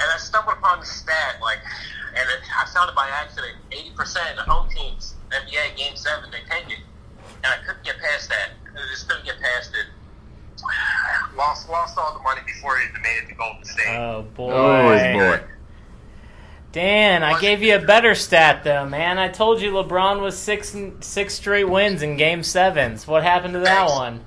[0.00, 1.62] And I stumbled upon the stat, like,
[2.10, 6.42] and it, I found it by accident, 80% of home teams, NBA game seven, they
[6.50, 6.82] take it.
[7.44, 8.50] And I couldn't get past that.
[8.74, 9.86] I just couldn't get past it.
[11.36, 13.96] Lost, lost all the money before he even made it to Golden State.
[13.96, 14.52] Oh boy.
[14.52, 15.40] Oh boy.
[16.72, 19.18] Dan, I gave you a better stat though, man.
[19.18, 23.06] I told you LeBron was six six straight wins in game sevens.
[23.06, 23.92] What happened to that Thanks.
[23.92, 24.24] one?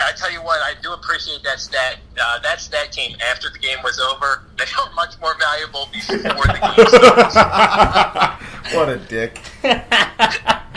[0.00, 1.98] I tell you what, I do appreciate that stat.
[2.20, 4.42] Uh, that stat came after the game was over.
[4.58, 8.74] They are much more valuable before the game starts.
[8.74, 9.38] what a dick.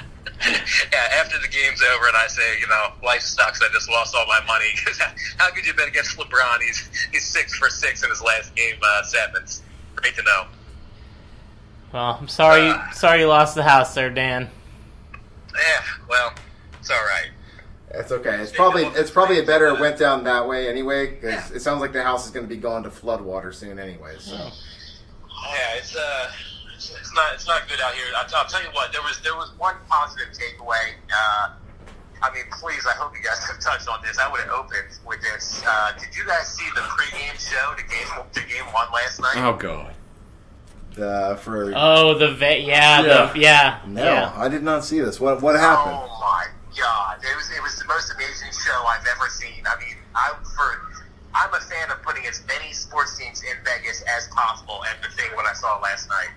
[0.46, 3.62] yeah, after the game's over, and I say, you know, life sucks.
[3.62, 4.72] I just lost all my money.
[4.84, 4.98] 'Cause
[5.38, 6.62] how could you bet against LeBron?
[6.62, 9.62] He's he's six for six in his last game uh, sevens.
[9.96, 10.46] Great to know.
[11.94, 12.74] Well, I'm sorry.
[12.94, 14.50] sorry you lost the house there, Dan.
[15.54, 16.34] Yeah, well,
[16.80, 17.30] it's all right.
[17.92, 18.36] It's okay.
[18.42, 21.12] It's probably it's probably a better it went down that way anyway.
[21.12, 24.16] Because it sounds like the house is going to be going to floodwater soon anyway.
[24.20, 26.55] So Yeah, it's uh, it's, it's
[27.15, 28.06] not it's not good out here.
[28.15, 28.91] I'll, I'll tell you what.
[28.91, 30.93] There was there was one positive takeaway.
[31.12, 31.49] Uh,
[32.21, 34.17] I mean, please, I hope you guys have touched on this.
[34.19, 35.63] I would have opened with this.
[35.65, 39.38] Uh, did you guys see the pregame show to game to game one last night?
[39.38, 39.93] Oh god.
[41.01, 43.32] uh, for Oh, the va- yeah, Yeah.
[43.34, 44.34] the yeah, no, yeah.
[44.36, 45.19] I did not see this.
[45.19, 45.95] What what happened?
[45.97, 46.45] Oh my
[46.78, 47.17] god!
[47.23, 49.63] It was it was the most amazing show I've ever seen.
[49.65, 50.82] I mean, I for
[51.36, 55.13] I'm a fan of putting as many sports teams in Vegas as possible and the
[55.15, 56.30] thing what I saw last night.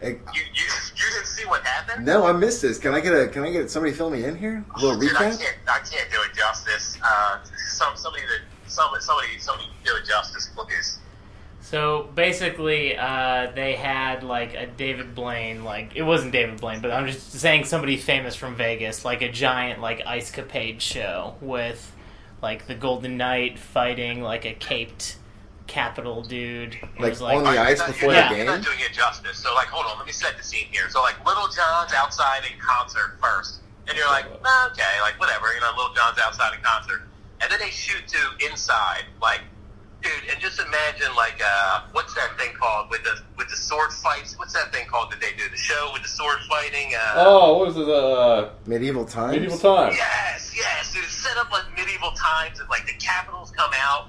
[0.00, 0.64] Hey, You, you
[0.96, 2.06] you didn't see what happened?
[2.06, 2.78] no, I missed this.
[2.78, 3.28] Can I get a?
[3.28, 4.64] Can I get somebody fill me in here?
[4.74, 5.38] A little Dude, I recap.
[5.40, 6.96] can't I can't do it justice.
[7.02, 10.98] Uh, some somebody that somebody somebody somebody do it justice, please.
[11.62, 16.90] So basically, uh, they had like a David Blaine, like it wasn't David Blaine, but
[16.90, 21.94] I'm just saying somebody famous from Vegas, like a giant like ice capade show with
[22.42, 25.16] like the Golden Knight fighting like a caped
[25.74, 26.76] capital dude.
[26.98, 28.92] Like, was like on the ice not- before the you're not- You're not doing it
[28.92, 29.38] justice.
[29.38, 30.90] So, like, hold on, let me set the scene here.
[30.90, 35.54] So, like, Lil Jon's outside in concert first, and you're like, nah, okay, like whatever,
[35.54, 37.02] you know, Lil Jon's outside in concert,
[37.40, 39.40] and then they shoot to inside, like,
[40.02, 43.92] dude, and just imagine like, uh, what's that thing called with the with the sword
[43.92, 44.38] fights?
[44.38, 45.48] What's that thing called that they do?
[45.48, 46.92] The show with the sword fighting?
[46.94, 47.88] Uh, Oh, what was it?
[47.88, 49.32] Uh, Medieval times.
[49.36, 49.96] medieval times.
[49.96, 51.04] Yes, yes, dude.
[51.04, 54.08] It's set up like medieval times, and like the capitals come out.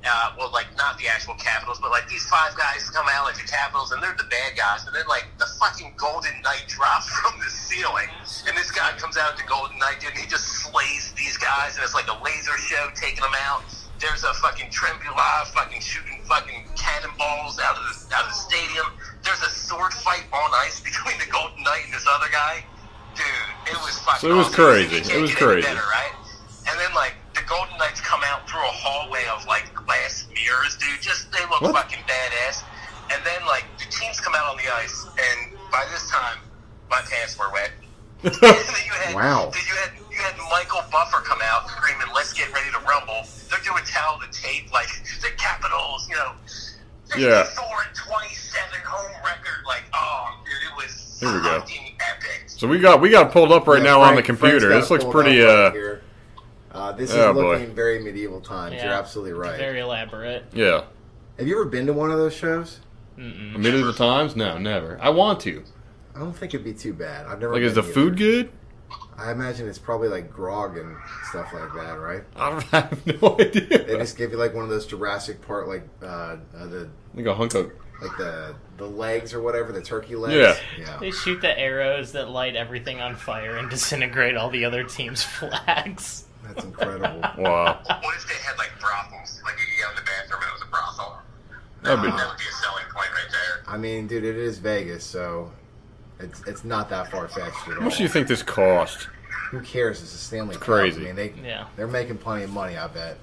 [0.00, 3.36] Uh, well, like not the actual capitals, but like these five guys come out like
[3.36, 4.86] the capitals, and they're the bad guys.
[4.86, 8.08] And then like the fucking Golden Knight drops from the ceiling,
[8.48, 11.76] and this guy comes out the Golden Knight, dude, and he just slays these guys,
[11.76, 13.62] and it's like a laser show taking them out.
[14.00, 18.88] There's a fucking Trembula fucking shooting fucking cannonballs out of the out of the stadium.
[19.22, 22.64] There's a sword fight on ice between the Golden Knight and this other guy.
[23.12, 23.26] Dude,
[23.68, 24.24] it was fucking.
[24.24, 24.88] So it was awesome.
[24.88, 25.12] crazy.
[25.12, 25.68] It was crazy.
[25.68, 26.16] Better, right?
[26.64, 27.19] And then like
[27.50, 31.02] Golden Knights come out through a hallway of like glass mirrors, dude.
[31.02, 31.74] Just they look What?
[31.74, 32.62] fucking badass.
[33.12, 36.38] And then like the teams come out on the ice, and by this time
[36.88, 37.70] my pants were wet.
[38.22, 38.30] you
[39.02, 39.50] had, Wow.
[39.52, 43.26] Then you had you had Michael Buffer come out screaming, "Let's get ready to rumble."
[43.50, 44.86] They're doing towel the tape like
[45.20, 46.32] the Capitals, you know.
[47.18, 47.42] Yeah.
[47.42, 51.58] 54 and 27 home record, like oh, dude, it was Here we go.
[51.60, 52.44] fucking epic.
[52.46, 54.68] So we got we got pulled up right Yeah, now on the computer.
[54.68, 55.42] Frank's This looks pretty.
[55.42, 55.98] uh right
[56.72, 56.92] Uh.
[56.92, 57.52] This Oh, is boy.
[57.58, 58.74] looking very medieval times.
[58.76, 58.84] Yeah.
[58.84, 59.58] You're absolutely right.
[59.58, 60.44] very elaborate.
[60.52, 60.84] yeah.
[61.38, 62.80] Have you ever been to one of those shows?
[63.18, 63.56] Mm-mm.
[63.56, 64.36] Medieval times?
[64.36, 64.98] No, never.
[65.00, 65.64] I want to.
[66.14, 67.26] I don't think it'd be too bad.
[67.26, 67.54] I've never.
[67.54, 67.92] Like, is the either.
[67.92, 68.50] food good?
[69.16, 70.96] I imagine it's probably like grog and
[71.28, 72.22] stuff like that, right?
[72.36, 73.84] I don't have no idea.
[73.84, 76.06] They just give you like one of those Jurassic Park, like uh,
[76.56, 77.70] uh, the Like a hunk of.
[78.02, 80.34] like the the legs or whatever, the turkey legs.
[80.78, 80.84] Yeah.
[80.86, 80.98] yeah.
[81.00, 85.22] They shoot the arrows that light everything on fire and disintegrate all the other team's
[85.64, 86.24] flags.
[86.54, 87.20] That's incredible.
[87.38, 87.80] Wow.
[87.86, 89.40] What if they had like brothels?
[89.44, 91.18] Like you could go in the bathroom and it was a brothel.
[91.82, 92.10] That'd be.
[92.10, 93.62] That would be a selling point right there.
[93.66, 95.50] I mean, dude, it is Vegas, so
[96.18, 99.08] it's it's not that far fetched at How much do you think this cost?
[99.50, 100.02] Who cares?
[100.02, 100.62] It's a Stanley Cup.
[100.64, 101.02] crazy.
[101.02, 101.66] I mean, they Yeah.
[101.76, 102.76] they're making plenty of money.
[102.76, 103.16] I bet.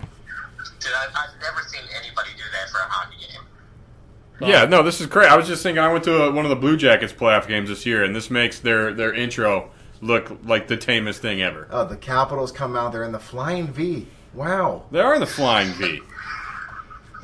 [0.00, 4.48] Dude, I've, I've never seen anybody do that for a hockey game.
[4.48, 5.28] Yeah, no, this is great.
[5.30, 5.82] I was just thinking.
[5.82, 8.30] I went to a, one of the Blue Jackets playoff games this year, and this
[8.30, 11.66] makes their their intro look like the tamest thing ever.
[11.70, 12.92] Oh, the Capitals come out.
[12.92, 14.06] They're in the flying V.
[14.32, 16.00] Wow, They are in the flying V.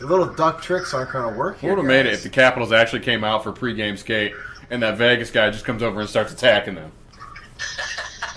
[0.01, 1.71] the little duck tricks aren't going to work Who here.
[1.77, 4.33] would have made it if the Capitals actually came out for pregame skate
[4.71, 6.91] and that Vegas guy just comes over and starts attacking them?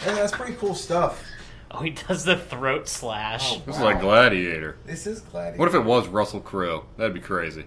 [0.02, 1.24] Hey, that's pretty cool stuff.
[1.72, 3.54] Oh, he does the throat slash.
[3.58, 3.62] Oh.
[3.66, 4.78] This is like Gladiator.
[4.86, 5.58] This is Gladiator.
[5.58, 6.86] What if it was Russell Crowe?
[6.98, 7.66] That'd be crazy.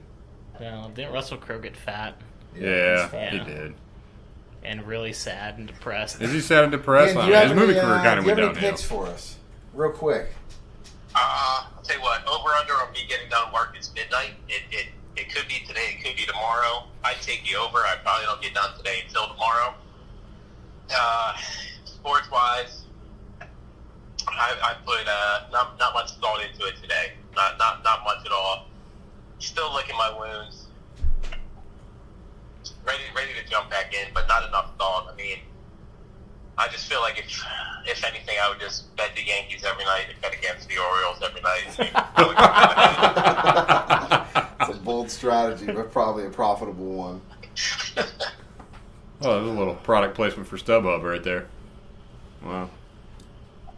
[0.61, 2.15] Well, didn't Russell Crowe get fat
[2.57, 3.31] Yeah, Yeah.
[3.31, 3.75] he did.
[4.65, 6.21] And really sad and depressed?
[6.21, 7.15] Is he sad and depressed?
[7.15, 8.49] Dan, I do you have his movie career uh, kind of do you went have
[8.51, 8.71] any downhill.
[8.71, 9.37] picks for us,
[9.75, 10.29] real quick?
[11.15, 14.31] Uh, I'll tell you what, over under on me getting done work is midnight.
[14.49, 16.85] It, it, it could be today, it could be tomorrow.
[17.05, 17.79] I'd take the over.
[17.79, 19.75] I probably don't get done today until tomorrow.
[20.95, 21.37] Uh,
[21.85, 22.83] sports wise,
[24.29, 27.13] I, I put uh, not, not much thought into it today.
[27.35, 28.69] Not, not, not much at all.
[29.39, 30.62] Still licking my wounds.
[32.87, 35.09] Ready, ready to jump back in, but not enough thought.
[35.13, 35.39] I mean,
[36.59, 37.27] I just feel like if,
[37.87, 41.23] if anything, I would just bet the Yankees every night and bet against the Orioles
[41.23, 41.79] every night.
[44.69, 47.21] It's a bold strategy, but probably a profitable one.
[49.21, 51.47] Oh, there's a little product placement for StubHub right there.
[52.45, 52.71] Wow.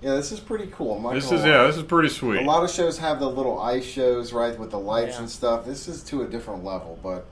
[0.03, 1.07] Yeah, this is pretty cool.
[1.07, 1.49] I'm This is lie.
[1.49, 2.43] yeah, this is pretty sweet.
[2.43, 5.21] A lot of shows have the little ice shows, right, with the lights Yeah.
[5.21, 5.65] and stuff.
[5.65, 7.25] This is to a different level, but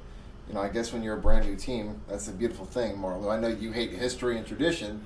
[0.49, 3.31] you know, I guess when you're a brand new team, that's a beautiful thing, Marlo.
[3.31, 5.05] I know you hate history and tradition,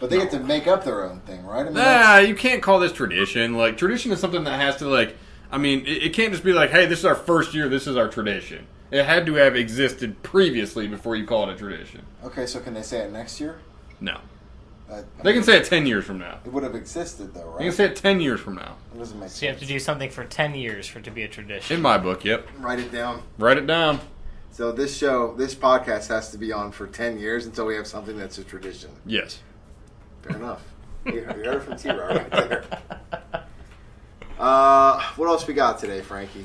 [0.00, 1.60] but they get to make up their own thing, right?
[1.60, 3.54] I mean, Nah, you can't call this tradition.
[3.54, 5.16] Like tradition is something that has to like.
[5.50, 7.68] I mean, it, it can't just be like, hey, this is our first year.
[7.68, 8.66] This is our tradition.
[8.90, 12.02] It had to have existed previously before you call it a tradition.
[12.24, 12.46] okay.
[12.46, 13.58] So can they say it next year?
[14.00, 14.18] No,
[14.90, 16.38] Uh, they can say it ten years from now.
[16.46, 17.58] it would have existed though, right?
[17.58, 18.76] They can say it ten years from now.
[18.94, 21.10] it doesn't make So you have to do something for ten years for it to
[21.10, 21.76] be a tradition.
[21.76, 22.48] In my book, yep.
[22.58, 23.22] Write it down.
[23.38, 24.00] Write it down.
[24.58, 27.86] So this show, this podcast has to be on for ten years until we have
[27.86, 28.90] something that's a tradition.
[29.06, 29.38] Yes.
[30.22, 30.64] Fair enough.
[31.06, 32.64] You heard it from T-Raw right there.
[34.36, 36.44] Uh, what else we got today, Frankie?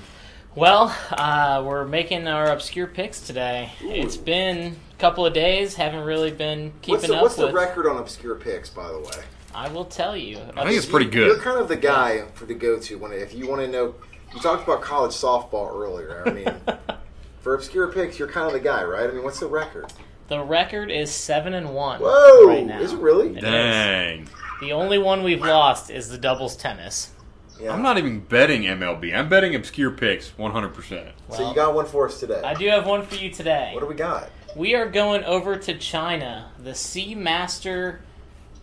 [0.53, 3.71] Well, uh, we're making our obscure picks today.
[3.81, 5.73] It's been a couple of days.
[5.73, 8.99] Haven't really been keeping What's the, up what's the record on obscure picks, by the
[8.99, 9.23] way?
[9.55, 10.37] I will tell you.
[10.55, 11.25] I think it's pretty good.
[11.29, 13.95] You're kind of the guy for the go-to when if you want to know.
[14.35, 16.23] You talked about college softball earlier.
[16.27, 16.53] I mean,
[17.43, 19.07] for obscure picks, you're kind of the guy, right?
[19.07, 19.91] I mean, what's the record?
[20.29, 21.99] the record is seven and one.
[22.01, 22.47] Whoa!
[22.47, 22.79] right now.
[22.79, 23.29] Is it really?
[23.29, 23.43] It is.
[23.43, 24.29] Dang.
[24.61, 27.11] The only one we've lost is the doubles tennis.
[27.59, 27.73] Yeah.
[27.73, 29.13] I'm not even betting MLB.
[29.13, 31.11] I'm betting obscure picks 100%.
[31.29, 32.41] so you got one for us today.
[32.43, 33.71] I do have one for you today.
[33.73, 34.31] What do we got?
[34.55, 37.99] We are going over to China, the Seamaster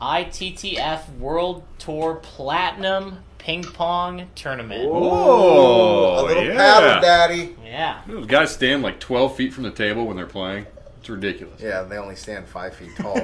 [0.00, 4.86] ITTF World Tour Platinum Ping Pong Tournament.
[4.86, 6.56] Oh, a little yeah.
[6.56, 7.56] paddle, daddy.
[7.64, 8.02] Yeah.
[8.06, 10.66] Those guys stand like 12 feet from the table when they're playing.
[10.98, 11.60] It's ridiculous.
[11.60, 13.18] Yeah, they only stand five feet tall.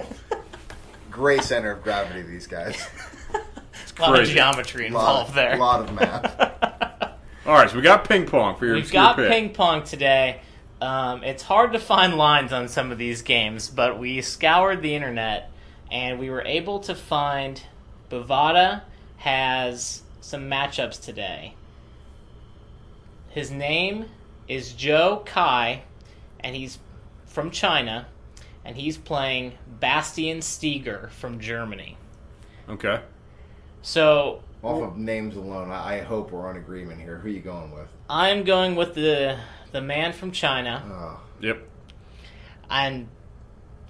[1.10, 2.88] Great center of gravity, these guys.
[3.98, 4.34] A lot of crazy.
[4.34, 5.54] geometry lot, involved there.
[5.54, 6.40] A lot of math.
[7.46, 9.30] All right, so we got ping pong for your We've got pick.
[9.30, 10.40] ping pong today.
[10.80, 14.94] Um, it's hard to find lines on some of these games, but we scoured the
[14.94, 15.50] internet
[15.90, 17.62] and we were able to find
[18.10, 18.82] Bovada
[19.18, 21.54] has some matchups today.
[23.28, 24.06] His name
[24.48, 25.84] is Joe Kai,
[26.40, 26.80] and he's
[27.26, 28.08] from China,
[28.64, 31.96] and he's playing Bastian Steger from Germany.
[32.68, 33.00] Okay.
[33.82, 37.18] So Off of names alone, I I hope we're on agreement here.
[37.18, 37.86] Who are you going with?
[38.10, 39.38] I'm going with the
[39.70, 40.82] the man from China.
[40.90, 41.20] Oh.
[41.40, 41.68] Yep.
[42.68, 43.06] and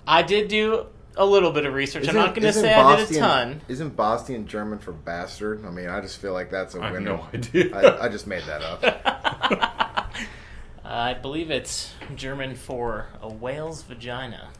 [0.06, 2.04] I did do a little bit of research.
[2.08, 3.60] I'm Isn't- going to isn't say I did a ton.
[3.68, 5.64] Isn't Bastian German for bastard?
[5.64, 7.16] I mean, I just feel like that's a I have winner.
[7.16, 7.74] no idea.
[7.76, 10.12] I, I just made that up.
[10.84, 14.50] I believe it's German for a whale's vagina.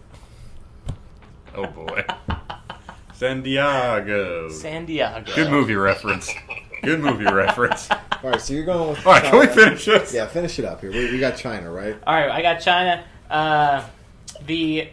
[1.55, 2.05] Oh boy.
[3.15, 4.51] San Diego.
[4.51, 5.33] San Diego.
[5.35, 6.31] Good movie reference.
[6.83, 7.91] Good movie reference.
[7.91, 9.05] All All right, so you're going with.
[9.07, 10.13] right, can we finish this?
[10.13, 10.91] Yeah, finish it up here.
[10.91, 11.97] We, we got China, right?
[12.07, 13.05] All right, I got China.
[13.31, 13.85] Uh,
[14.47, 14.89] the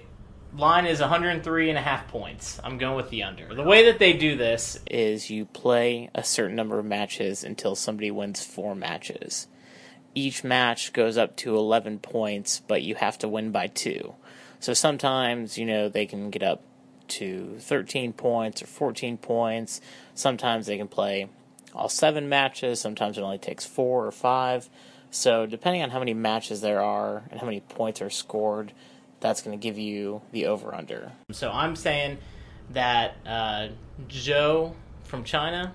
[0.55, 2.59] line is 103 and a half points.
[2.63, 3.53] I'm going with the under.
[3.53, 7.75] The way that they do this is you play a certain number of matches until
[7.75, 9.47] somebody wins four matches.
[10.15, 14.13] Each match goes up to 11 points, but you have to win by two.
[14.59, 16.61] So sometimes, you know, they can get up
[17.09, 19.81] to 13 points or 14 points.
[20.13, 21.29] Sometimes they can play
[21.73, 22.79] all seven matches.
[22.79, 24.69] Sometimes it only takes four or five.
[25.09, 28.73] So, depending on how many matches there are and how many points are scored,
[29.23, 31.11] that's going to give you the over under.
[31.31, 32.19] So, I'm saying
[32.71, 33.69] that uh,
[34.07, 35.73] Joe from China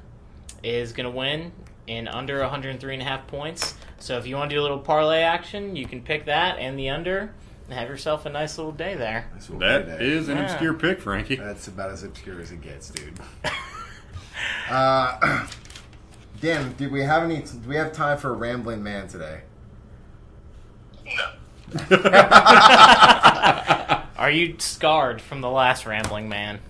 [0.62, 1.50] is going to win
[1.86, 3.74] in under 103 and a half points.
[3.98, 6.78] So, if you want to do a little parlay action, you can pick that and
[6.78, 7.32] the under
[7.68, 9.28] and have yourself a nice little day there.
[9.32, 10.00] That's what That we did.
[10.02, 10.44] is an Yeah.
[10.44, 11.36] obscure pick, Frankie.
[11.36, 13.18] That's about as obscure as it gets, dude.
[14.70, 15.46] uh,
[16.40, 17.38] Dan, do we have any?
[17.40, 19.40] Do we have time for a rambling man today?
[21.04, 21.24] No.
[24.18, 26.60] Are you scarred from the last rambling man?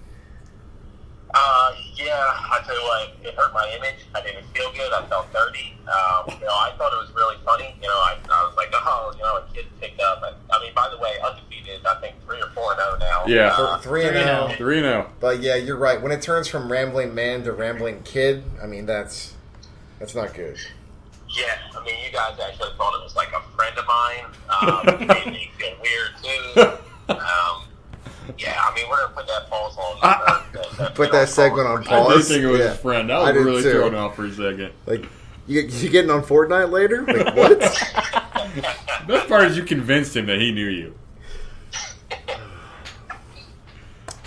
[1.35, 3.96] Uh, yeah, I tell you what, it hurt my image.
[4.14, 4.90] I didn't feel good.
[4.92, 5.74] I felt dirty.
[5.83, 7.74] Um, you know, I thought it was really funny.
[7.83, 10.22] You know, I, I was like, oh, you know, a kid picked up.
[10.22, 11.85] I, I mean, by the way, undefeated.
[11.85, 13.24] I think three or four and zero now.
[13.26, 13.54] Yeah.
[13.57, 14.48] Uh, Three and Three and zero.
[14.50, 14.57] oh.
[14.57, 15.07] Three and oh.
[15.20, 16.00] But yeah, you're right.
[16.00, 19.35] When it turns from rambling man to rambling kid, I mean that's
[19.98, 20.57] that's not good.
[21.37, 24.24] yeah, I mean, you guys actually thought it was like a friend of mine.
[24.48, 26.78] Um, it made me feel weird too.
[27.09, 27.62] Um,
[28.38, 29.99] yeah, I mean, we're gonna put that pause on.
[30.03, 32.68] Uh, that, that, Put that segment on I did think it was Yeah.
[32.71, 33.11] his friend.
[33.12, 33.73] I I was did really too.
[33.73, 34.73] thrown off for a second.
[34.87, 35.07] Like
[35.47, 37.03] you, you getting on Fortnite later?
[37.05, 37.59] Like what?
[39.09, 40.94] Best part is you convinced him that he knew you.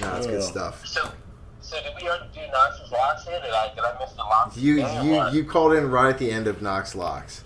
[0.02, 0.86] no, it's good stuff.
[0.86, 1.12] So,
[1.62, 3.40] so did we already do Knox's locks here?
[3.40, 4.58] Did I did I miss the locks?
[4.58, 5.34] You you what?
[5.34, 7.44] you called in right at the end of Knox Locks.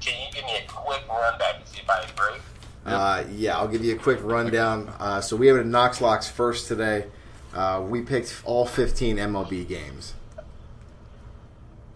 [0.00, 2.38] Can you give me a quick run back to see if I agree?
[2.86, 4.92] Uh, yeah, I'll give you a quick rundown.
[4.98, 7.06] Uh, so we have it a Knox Locks first today.
[7.52, 10.14] Uh, we picked all 15 MLB games.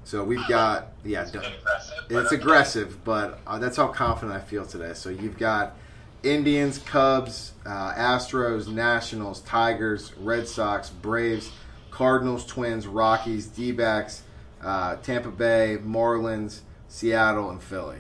[0.05, 2.05] So we've got yeah, It's aggressive.
[2.09, 4.93] but it's aggressive, but uh, that's how confident I feel today.
[4.95, 5.77] So you've got
[6.25, 11.51] Indians, Cubs, uh, Astros, Nationals, Tigers, Red Sox, Braves,
[11.91, 14.23] Cardinals, Twins, Rockies, D-backs,
[14.63, 17.99] uh, Tampa Bay, Marlins, Seattle, and Philly.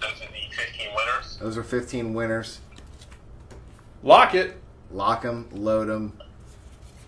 [0.00, 1.38] Those are the 15 winners.
[1.38, 2.60] Those are 15 winners.
[4.02, 4.56] Lock it.
[4.90, 6.12] lock them, load them.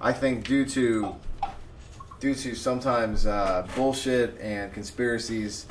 [0.01, 1.15] I think due to
[2.21, 5.67] due to sometimes uh, bullshit and conspiracies,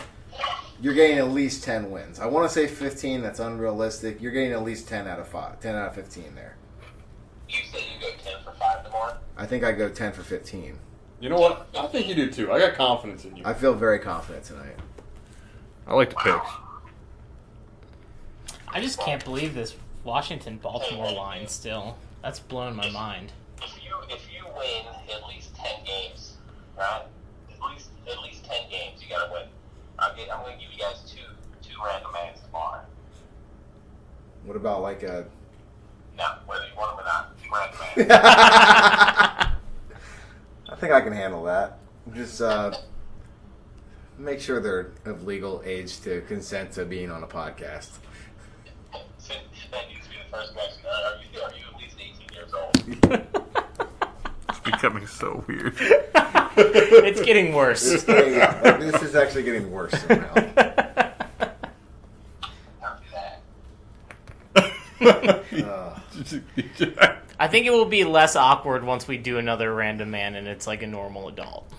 [0.82, 2.20] you're getting at least ten wins.
[2.20, 3.22] I want to say fifteen.
[3.22, 4.22] That's unrealistic.
[4.22, 6.56] You're getting at least ten out of five, 10 out of fifteen there.
[7.50, 9.18] You say you go 10 for 5 tomorrow?
[9.38, 10.78] I think I go ten for fifteen.
[11.20, 11.68] You know what?
[11.78, 12.52] I think you do too.
[12.52, 13.44] I got confidence in you.
[13.46, 14.76] I feel very confident tonight.
[15.88, 16.50] I like the picks.
[18.78, 21.98] I just can't believe this Washington Baltimore line still.
[22.22, 23.32] That's blown my mind.
[23.60, 26.38] If you if you win at least ten games,
[26.78, 27.02] right?
[27.52, 29.48] At least at least ten games, you gotta win.
[29.98, 31.24] I'm, get, I'm gonna give you guys two
[31.68, 32.82] two random mans tomorrow.
[34.46, 35.26] What about like a?
[36.16, 39.54] Now, whether you want them or not, two random mans.
[40.70, 41.80] I think I can handle that.
[42.14, 42.78] Just uh,
[44.20, 47.90] make sure they're of legal age to consent to being on a podcast.
[49.72, 50.86] that needs to be the first question.
[50.86, 52.72] Are you, are you at least 18 years old?
[54.50, 55.76] It's becoming so weird.
[55.80, 57.84] it's getting worse.
[57.90, 58.34] This, getting-
[58.80, 60.34] this is actually getting worse somehow.
[60.34, 60.56] Don't
[63.04, 63.42] do that.
[65.66, 66.00] Uh,
[67.40, 70.66] I think it will be less awkward once we do another random man and it's
[70.66, 71.72] like a normal adult.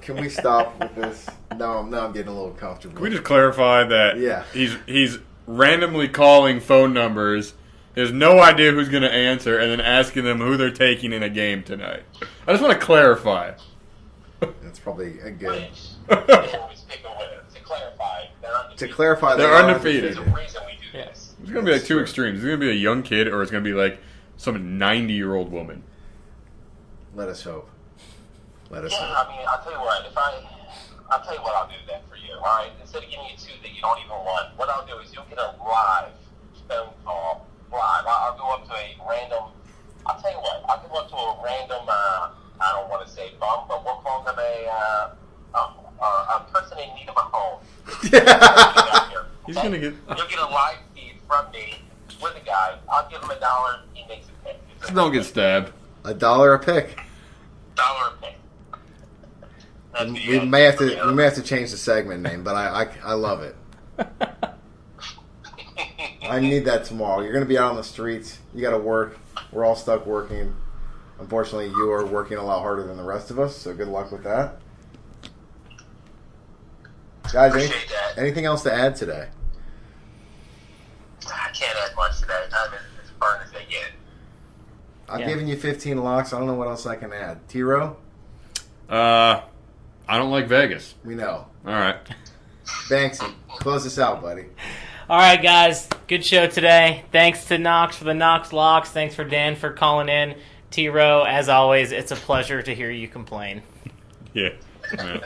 [0.00, 1.26] can we stop with this?
[1.56, 2.94] No, now I'm getting a little comfortable.
[2.94, 4.44] Can we just clarify that Yeah.
[4.54, 7.52] he's he's randomly calling phone numbers.
[7.94, 11.12] He has no idea who's going to answer, and then asking them who they're taking
[11.12, 12.02] in a game tonight.
[12.46, 13.52] I just want to clarify.
[14.40, 15.62] That's probably a good.
[15.62, 17.42] Which, pick a winner.
[17.50, 18.94] To clarify, they're To undefeated.
[18.94, 20.16] clarify, They're they undefeated.
[20.16, 21.34] There's a reason we do this.
[21.42, 22.38] It's going to be like two extremes.
[22.38, 24.00] It's going to be a young kid, or it's going to be like
[24.36, 25.82] some ninety-year-old woman.
[27.14, 27.68] Let us hope.
[28.70, 29.28] Let us Yeah, hope.
[29.28, 30.06] I mean, I'll tell you what.
[30.06, 30.42] If I,
[31.10, 32.34] I'll tell you what I'll do then for you.
[32.36, 34.98] All right, instead of giving you two that you don't even want, what I'll do
[34.98, 36.10] is you'll get a live
[36.68, 37.41] phone call.
[37.72, 38.04] Live.
[38.06, 39.44] I'll, I'll go up to a random.
[40.06, 40.62] I'll tell you what.
[40.68, 41.84] I'll go up to a random.
[41.88, 45.10] Uh, I don't want to say bum, but we'll call them a uh,
[45.54, 47.60] uh, uh, a person in need of a home.
[48.10, 51.80] Get out here, He's gonna get- You'll get a live feed from me
[52.22, 52.76] with a guy.
[52.88, 53.80] I'll give him a dollar.
[53.94, 54.60] He makes a pick.
[54.80, 55.72] It's a Don't get stabbed.
[56.04, 56.98] a dollar a pick.
[57.74, 58.36] dollar a pick.
[59.92, 60.92] That's We uh, may have to.
[60.92, 61.06] yeah.
[61.06, 63.56] We may have to change the segment name, but I, I, I love it.
[66.22, 67.20] I need that tomorrow.
[67.22, 68.38] You're going to be out on the streets.
[68.54, 69.18] You got to work.
[69.50, 70.54] We're all stuck working.
[71.18, 73.56] Unfortunately, you are working a lot harder than the rest of us.
[73.56, 74.58] So good luck with that,
[77.32, 77.54] guys.
[77.54, 78.18] Any, that.
[78.18, 79.28] anything else to add today?
[81.26, 82.34] I can't add much today.
[82.52, 83.90] I'm as burned as they get.
[85.08, 85.26] I've Yeah.
[85.28, 86.32] given you 15 locks.
[86.32, 87.46] I don't know what else I can add.
[87.48, 87.96] T-Row,
[88.88, 89.40] Uh,
[90.08, 90.94] I don't like Vegas.
[91.04, 91.46] we know.
[91.66, 91.96] All right.
[92.88, 94.46] Banksy, close this out, buddy.
[95.08, 95.88] All right, guys.
[96.06, 97.04] Good show today.
[97.10, 98.90] Thanks to Knox for the Knox locks.
[98.90, 100.36] Thanks for Dan for calling in.
[100.70, 103.62] T Row, as always, it's a pleasure to hear you complain.
[104.34, 104.48] Yeah.
[104.94, 105.20] yeah.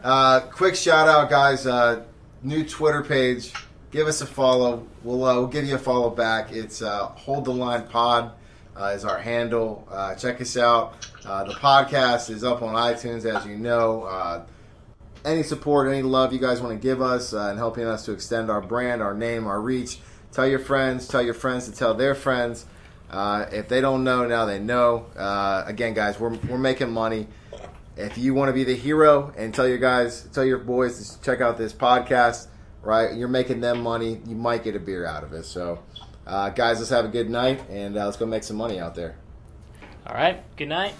[0.00, 1.66] Uh, quick shout out, guys.
[1.66, 2.04] Uh,
[2.44, 3.52] new Twitter page.
[3.90, 4.86] Give us a follow.
[5.02, 6.52] We'll, uh, we'll give you a follow back.
[6.52, 8.30] It's uh, Hold the Line Pod
[8.76, 9.88] uh, is our handle.
[9.90, 11.04] Uh, check us out.
[11.26, 14.44] Uh, the podcast is up on iTunes, as you know.
[15.28, 18.12] Any support, any love you guys want to give us uh, and helping us to
[18.12, 19.98] extend our brand, our name, our reach.
[20.32, 21.06] Tell your friends.
[21.06, 22.64] Tell your friends to tell their friends.
[23.10, 25.04] Uh, if they don't know, now they know.
[25.14, 27.26] Uh, again, guys, we're, we're making money
[27.98, 31.22] if you want to be the hero and tell your guys, tell your boys to
[31.22, 32.46] check out this podcast,
[32.80, 33.14] right?
[33.14, 34.22] You're making them money.
[34.26, 35.44] You might get a beer out of it.
[35.44, 35.82] So,
[36.26, 38.94] uh, guys, let's have a good night and uh, let's go make some money out
[38.94, 39.16] there.
[40.06, 40.42] All right.
[40.56, 40.94] Good night.